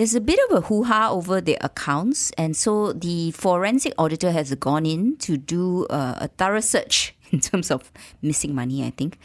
there's 0.00 0.14
a 0.14 0.20
bit 0.20 0.40
of 0.48 0.56
a 0.56 0.60
hoo 0.62 0.84
ha 0.84 1.10
over 1.10 1.42
their 1.42 1.58
accounts, 1.60 2.30
and 2.38 2.56
so 2.56 2.94
the 2.94 3.32
forensic 3.32 3.92
auditor 3.98 4.32
has 4.32 4.54
gone 4.54 4.86
in 4.86 5.18
to 5.18 5.36
do 5.36 5.86
a 5.90 6.26
thorough 6.38 6.60
search 6.60 7.14
in 7.32 7.40
terms 7.40 7.70
of 7.70 7.92
missing 8.22 8.54
money, 8.54 8.82
I 8.82 8.92
think. 8.96 9.18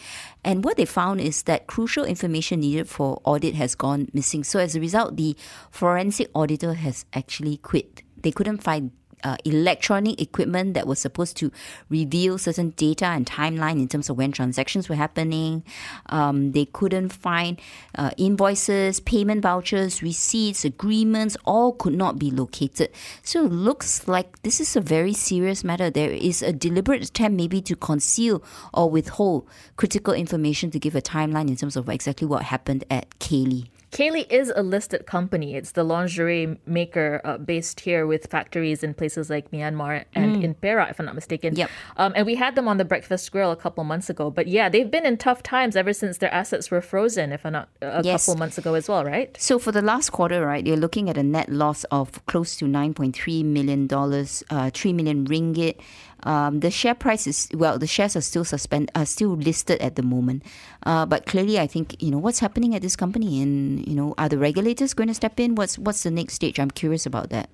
And 0.43 0.65
what 0.65 0.75
they 0.75 0.83
found 0.83 1.21
is 1.21 1.43
that 1.43 1.67
crucial 1.67 2.03
information 2.03 2.59
needed 2.59 2.89
for 2.89 3.21
audit 3.23 3.55
has 3.55 3.73
gone 3.73 4.09
missing. 4.11 4.43
So 4.43 4.59
as 4.59 4.75
a 4.75 4.81
result, 4.81 5.15
the 5.15 5.37
forensic 5.71 6.29
auditor 6.35 6.73
has 6.73 7.05
actually 7.13 7.55
quit. 7.55 8.03
They 8.21 8.31
couldn't 8.31 8.61
find 8.61 8.91
uh, 9.25 9.35
electronic 9.43 10.21
equipment 10.21 10.75
that 10.75 10.85
was 10.85 10.99
supposed 10.99 11.35
to 11.37 11.51
reveal 11.89 12.37
certain 12.37 12.69
data 12.77 13.05
and 13.05 13.25
timeline 13.25 13.79
in 13.81 13.87
terms 13.87 14.09
of 14.09 14.17
when 14.17 14.31
transactions 14.31 14.87
were 14.87 14.95
happening. 14.95 15.63
Um, 16.07 16.51
they 16.51 16.65
couldn't 16.65 17.09
find 17.09 17.59
uh, 17.95 18.11
invoices, 18.17 18.99
payment 18.99 19.41
vouchers, 19.41 20.03
receipts, 20.03 20.63
agreements, 20.63 21.35
all 21.43 21.73
could 21.73 21.95
not 21.95 22.19
be 22.19 22.29
located. 22.29 22.91
So 23.23 23.45
it 23.45 23.51
looks 23.51 24.07
like 24.07 24.43
this 24.43 24.61
is 24.61 24.75
a 24.75 24.81
very 24.81 25.13
serious 25.13 25.63
matter. 25.63 25.89
There 25.89 26.11
is 26.11 26.43
a 26.43 26.53
deliberate 26.53 27.03
attempt 27.03 27.35
maybe 27.35 27.61
to 27.61 27.75
conceal 27.75 28.43
or 28.73 28.89
withhold 28.89 29.47
critical 29.75 30.13
information 30.13 30.69
to 30.71 30.79
give 30.79 30.95
a 30.95 31.01
timeline 31.01 31.49
in 31.49 31.55
terms 31.55 31.75
of 31.75 31.89
exactly 31.89 32.27
what 32.27 32.43
happened 32.43 32.83
at 32.91 33.09
Caely. 33.19 33.69
Caely 33.95 34.29
is 34.29 34.51
a 34.53 34.61
listed 34.61 35.05
company. 35.05 35.55
It's 35.55 35.71
the 35.71 35.83
lingerie 35.85 36.57
maker 36.65 37.21
uh, 37.23 37.37
based 37.37 37.79
here 37.79 38.05
with 38.05 38.27
factories 38.29 38.83
in 38.83 38.93
places 38.93 39.29
like 39.29 39.51
Myanmar 39.51 40.03
and 40.13 40.43
in 40.43 40.53
Perak, 40.53 40.89
if 40.89 40.99
I'm 40.99 41.05
not 41.05 41.15
mistaken. 41.15 41.55
Yep. 41.55 41.69
Um, 41.95 42.11
and 42.13 42.25
we 42.25 42.35
had 42.35 42.55
them 42.55 42.67
on 42.67 42.75
the 42.77 42.83
Breakfast 42.83 43.31
Grill 43.31 43.51
a 43.51 43.55
couple 43.55 43.85
months 43.85 44.09
ago. 44.09 44.29
But 44.29 44.47
yeah, 44.47 44.67
they've 44.67 44.91
been 44.91 45.05
in 45.05 45.15
tough 45.17 45.41
times 45.43 45.77
ever 45.77 45.93
since 45.93 46.17
their 46.17 46.33
assets 46.33 46.69
were 46.69 46.81
frozen, 46.81 47.31
if 47.31 47.45
I'm 47.45 47.53
not 47.53 47.69
a 47.81 48.01
Yes. 48.03 48.25
couple 48.25 48.37
months 48.37 48.57
ago 48.57 48.73
as 48.73 48.89
well, 48.89 49.05
right? 49.05 49.35
So 49.39 49.57
for 49.59 49.71
the 49.71 49.81
last 49.81 50.09
quarter, 50.11 50.45
right, 50.45 50.65
you're 50.67 50.75
looking 50.75 51.09
at 51.09 51.17
a 51.17 51.23
net 51.23 51.47
loss 51.47 51.85
of 51.85 52.23
close 52.25 52.57
to 52.57 52.67
nine 52.67 52.93
point 52.93 53.15
three 53.15 53.43
million 53.43 53.87
dollars, 53.87 54.43
uh, 54.49 54.71
three 54.73 54.91
million 54.91 55.25
ringgit. 55.25 55.77
Um, 56.23 56.61
the 56.61 56.71
share 56.71 56.95
price 56.95 57.27
is 57.27 57.49
well, 57.53 57.77
the 57.77 57.87
shares 57.87 58.15
are 58.15 58.21
still 58.21 58.45
suspend, 58.45 58.91
are 58.95 59.05
still 59.05 59.35
listed 59.35 59.79
at 59.81 59.95
the 59.95 60.01
moment. 60.01 60.43
Uh, 60.83 61.05
but 61.05 61.25
clearly, 61.25 61.59
I 61.59 61.67
think 61.67 62.01
you 62.01 62.11
know 62.11 62.17
what's 62.17 62.39
happening 62.39 62.75
at 62.75 62.81
this 62.81 62.95
company, 62.95 63.41
and 63.41 63.85
you 63.87 63.95
know, 63.95 64.15
are 64.17 64.29
the 64.29 64.37
regulators 64.37 64.93
going 64.93 65.07
to 65.07 65.13
step 65.13 65.39
in? 65.39 65.55
What's 65.55 65.77
what's 65.77 66.03
the 66.03 66.11
next 66.11 66.33
stage? 66.33 66.59
I'm 66.59 66.71
curious 66.71 67.05
about 67.05 67.29
that. 67.29 67.49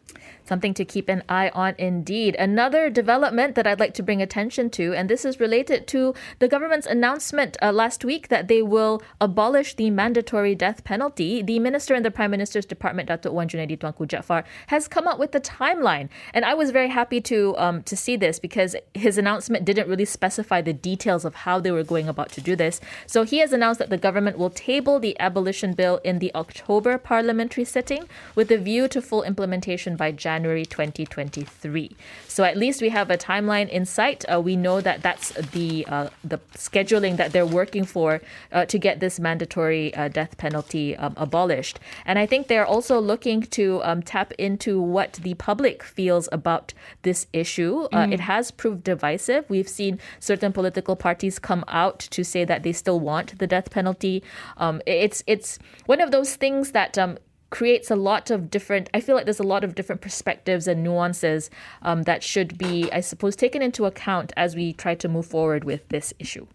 Something 0.45 0.73
to 0.75 0.86
keep 0.86 1.10
an 1.10 1.23
eye 1.30 1.49
on 1.54 1.75
indeed. 1.77 2.36
Another 2.36 2.89
development 2.89 3.56
that 3.56 3.67
I'd 3.67 3.80
like 3.80 3.93
to 3.95 4.04
bring 4.04 4.21
attention 4.21 4.69
to, 4.71 4.93
and 4.93 5.10
this 5.10 5.25
is 5.25 5.39
related 5.39 5.88
to 5.88 6.13
the 6.39 6.47
government's 6.47 6.88
announcement 6.88 7.58
uh, 7.62 7.71
last 7.71 8.04
week 8.04 8.27
that 8.27 8.47
they 8.47 8.62
will 8.62 9.01
abolish 9.19 9.75
the 9.75 9.89
mandatory 9.89 10.56
death 10.56 10.84
penalty. 10.84 11.41
The 11.41 11.60
minister 11.60 11.95
in 11.95 12.04
the 12.04 12.12
Prime 12.12 12.32
Minister's 12.32 12.65
Department, 12.65 13.10
Datuk 13.10 13.32
Wan 13.32 13.47
Junaidi 13.47 13.77
Tuanku 13.77 14.08
Jaafar, 14.08 14.43
has 14.67 14.88
come 14.88 15.08
up 15.08 15.19
with 15.19 15.32
the 15.32 15.39
timeline. 15.39 16.10
And 16.34 16.43
I 16.43 16.54
was 16.54 16.71
very 16.71 16.89
happy 16.89 17.21
to 17.21 17.56
um, 17.58 17.84
to 17.84 17.95
see 17.95 18.15
this 18.15 18.39
because 18.39 18.75
his 18.93 19.17
announcement 19.17 19.65
didn't 19.65 19.88
really 19.88 20.06
specify 20.06 20.62
the 20.62 20.73
details 20.73 21.25
of 21.25 21.36
how 21.36 21.60
they 21.60 21.71
were 21.71 21.84
going 21.84 22.08
about 22.08 22.32
to 22.32 22.41
do 22.41 22.56
this. 22.56 22.82
So 23.08 23.23
he 23.23 23.38
has 23.39 23.54
announced 23.54 23.80
that 23.80 23.89
the 23.89 23.97
government 23.97 24.38
will 24.38 24.49
table 24.49 24.99
the 24.99 25.19
abolition 25.19 25.73
bill 25.73 25.99
in 26.04 26.19
the 26.19 26.34
October 26.36 26.97
parliamentary 26.97 27.65
sitting 27.65 28.06
with 28.36 28.51
a 28.51 28.58
view 28.58 28.88
to 28.89 29.01
full 29.01 29.23
implementation 29.23 29.95
by 29.95 30.12
January 30.12 30.40
2023. 30.43 31.95
So 32.27 32.43
at 32.43 32.58
least 32.58 32.82
we 32.82 32.89
have 32.89 33.10
a 33.10 33.17
timeline 33.17 33.69
in 33.69 33.86
sight. 33.86 34.25
Uh, 34.32 34.41
we 34.41 34.56
know 34.56 34.82
that 34.82 35.01
that's 35.01 35.30
the 35.51 35.86
uh, 35.88 36.10
the 36.23 36.39
scheduling 36.56 37.17
that 37.17 37.32
they're 37.32 37.45
working 37.45 37.86
for 37.86 38.21
uh, 38.51 38.65
to 38.65 38.77
get 38.77 38.99
this 38.99 39.19
mandatory 39.19 39.93
uh, 39.95 40.08
death 40.08 40.38
penalty 40.38 40.95
um, 40.97 41.13
abolished. 41.17 41.80
And 42.06 42.19
I 42.19 42.25
think 42.25 42.47
they're 42.47 42.65
also 42.65 42.99
looking 42.99 43.41
to 43.41 43.82
um, 43.84 44.01
tap 44.01 44.32
into 44.38 44.82
what 44.82 45.13
the 45.13 45.34
public 45.36 45.84
feels 45.84 46.27
about 46.32 46.73
this 47.04 47.27
issue. 47.34 47.88
Uh, 47.93 48.08
It 48.12 48.19
has 48.21 48.51
proved 48.51 48.84
divisive. 48.84 49.45
We've 49.49 49.69
seen 49.69 49.99
certain 50.19 50.51
political 50.54 50.95
parties 50.95 51.39
come 51.39 51.63
out 51.67 51.99
to 51.99 52.23
say 52.23 52.45
that 52.45 52.63
they 52.63 52.73
still 52.73 52.99
want 52.99 53.38
the 53.39 53.47
death 53.47 53.69
penalty. 53.69 54.23
Um, 54.58 54.82
it's 54.86 55.23
it's 55.27 55.60
one 55.86 56.01
of 56.01 56.12
those 56.12 56.36
things 56.36 56.71
that 56.71 56.97
um, 56.97 57.17
creates 57.51 57.91
a 57.91 57.95
lot 57.95 58.31
of 58.31 58.49
different 58.49 58.89
i 58.93 58.99
feel 58.99 59.15
like 59.15 59.25
there's 59.25 59.39
a 59.39 59.43
lot 59.43 59.63
of 59.63 59.75
different 59.75 60.01
perspectives 60.01 60.67
and 60.67 60.83
nuances 60.83 61.49
um, 61.83 62.03
that 62.03 62.23
should 62.23 62.57
be 62.57 62.91
i 62.91 62.99
suppose 62.99 63.35
taken 63.35 63.61
into 63.61 63.85
account 63.85 64.33
as 64.35 64.55
we 64.55 64.73
try 64.73 64.95
to 64.95 65.07
move 65.07 65.25
forward 65.25 65.63
with 65.63 65.87
this 65.89 66.13
issue 66.17 66.47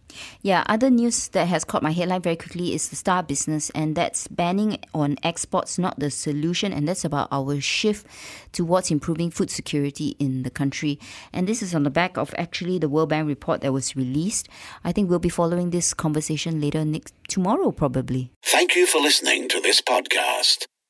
Yeah, 0.42 0.64
other 0.66 0.90
news 0.90 1.28
that 1.28 1.48
has 1.48 1.64
caught 1.64 1.82
my 1.82 1.92
headline 1.92 2.22
very 2.22 2.36
quickly 2.36 2.74
is 2.74 2.88
the 2.88 2.96
Star 2.96 3.22
business, 3.22 3.70
and 3.70 3.94
that's 3.94 4.28
banning 4.28 4.78
on 4.94 5.16
exports, 5.22 5.78
not 5.78 5.98
the 5.98 6.10
solution. 6.10 6.72
And 6.72 6.88
that's 6.88 7.04
about 7.04 7.28
our 7.30 7.60
shift 7.60 8.06
towards 8.52 8.90
improving 8.90 9.30
food 9.30 9.50
security 9.50 10.16
in 10.18 10.42
the 10.42 10.50
country. 10.50 10.98
And 11.32 11.48
this 11.48 11.62
is 11.62 11.74
on 11.74 11.82
the 11.82 11.90
back 11.90 12.16
of 12.16 12.34
actually 12.38 12.78
the 12.78 12.88
World 12.88 13.10
Bank 13.10 13.28
report 13.28 13.60
that 13.62 13.72
was 13.72 13.96
released. 13.96 14.48
I 14.84 14.92
think 14.92 15.10
we'll 15.10 15.18
be 15.18 15.28
following 15.28 15.70
this 15.70 15.94
conversation 15.94 16.60
later 16.60 16.84
next 16.84 17.14
tomorrow, 17.28 17.72
probably. 17.72 18.30
Thank 18.44 18.76
you 18.76 18.86
for 18.86 19.00
listening 19.00 19.48
to 19.50 19.60
this 19.60 19.80
podcast. 19.80 20.66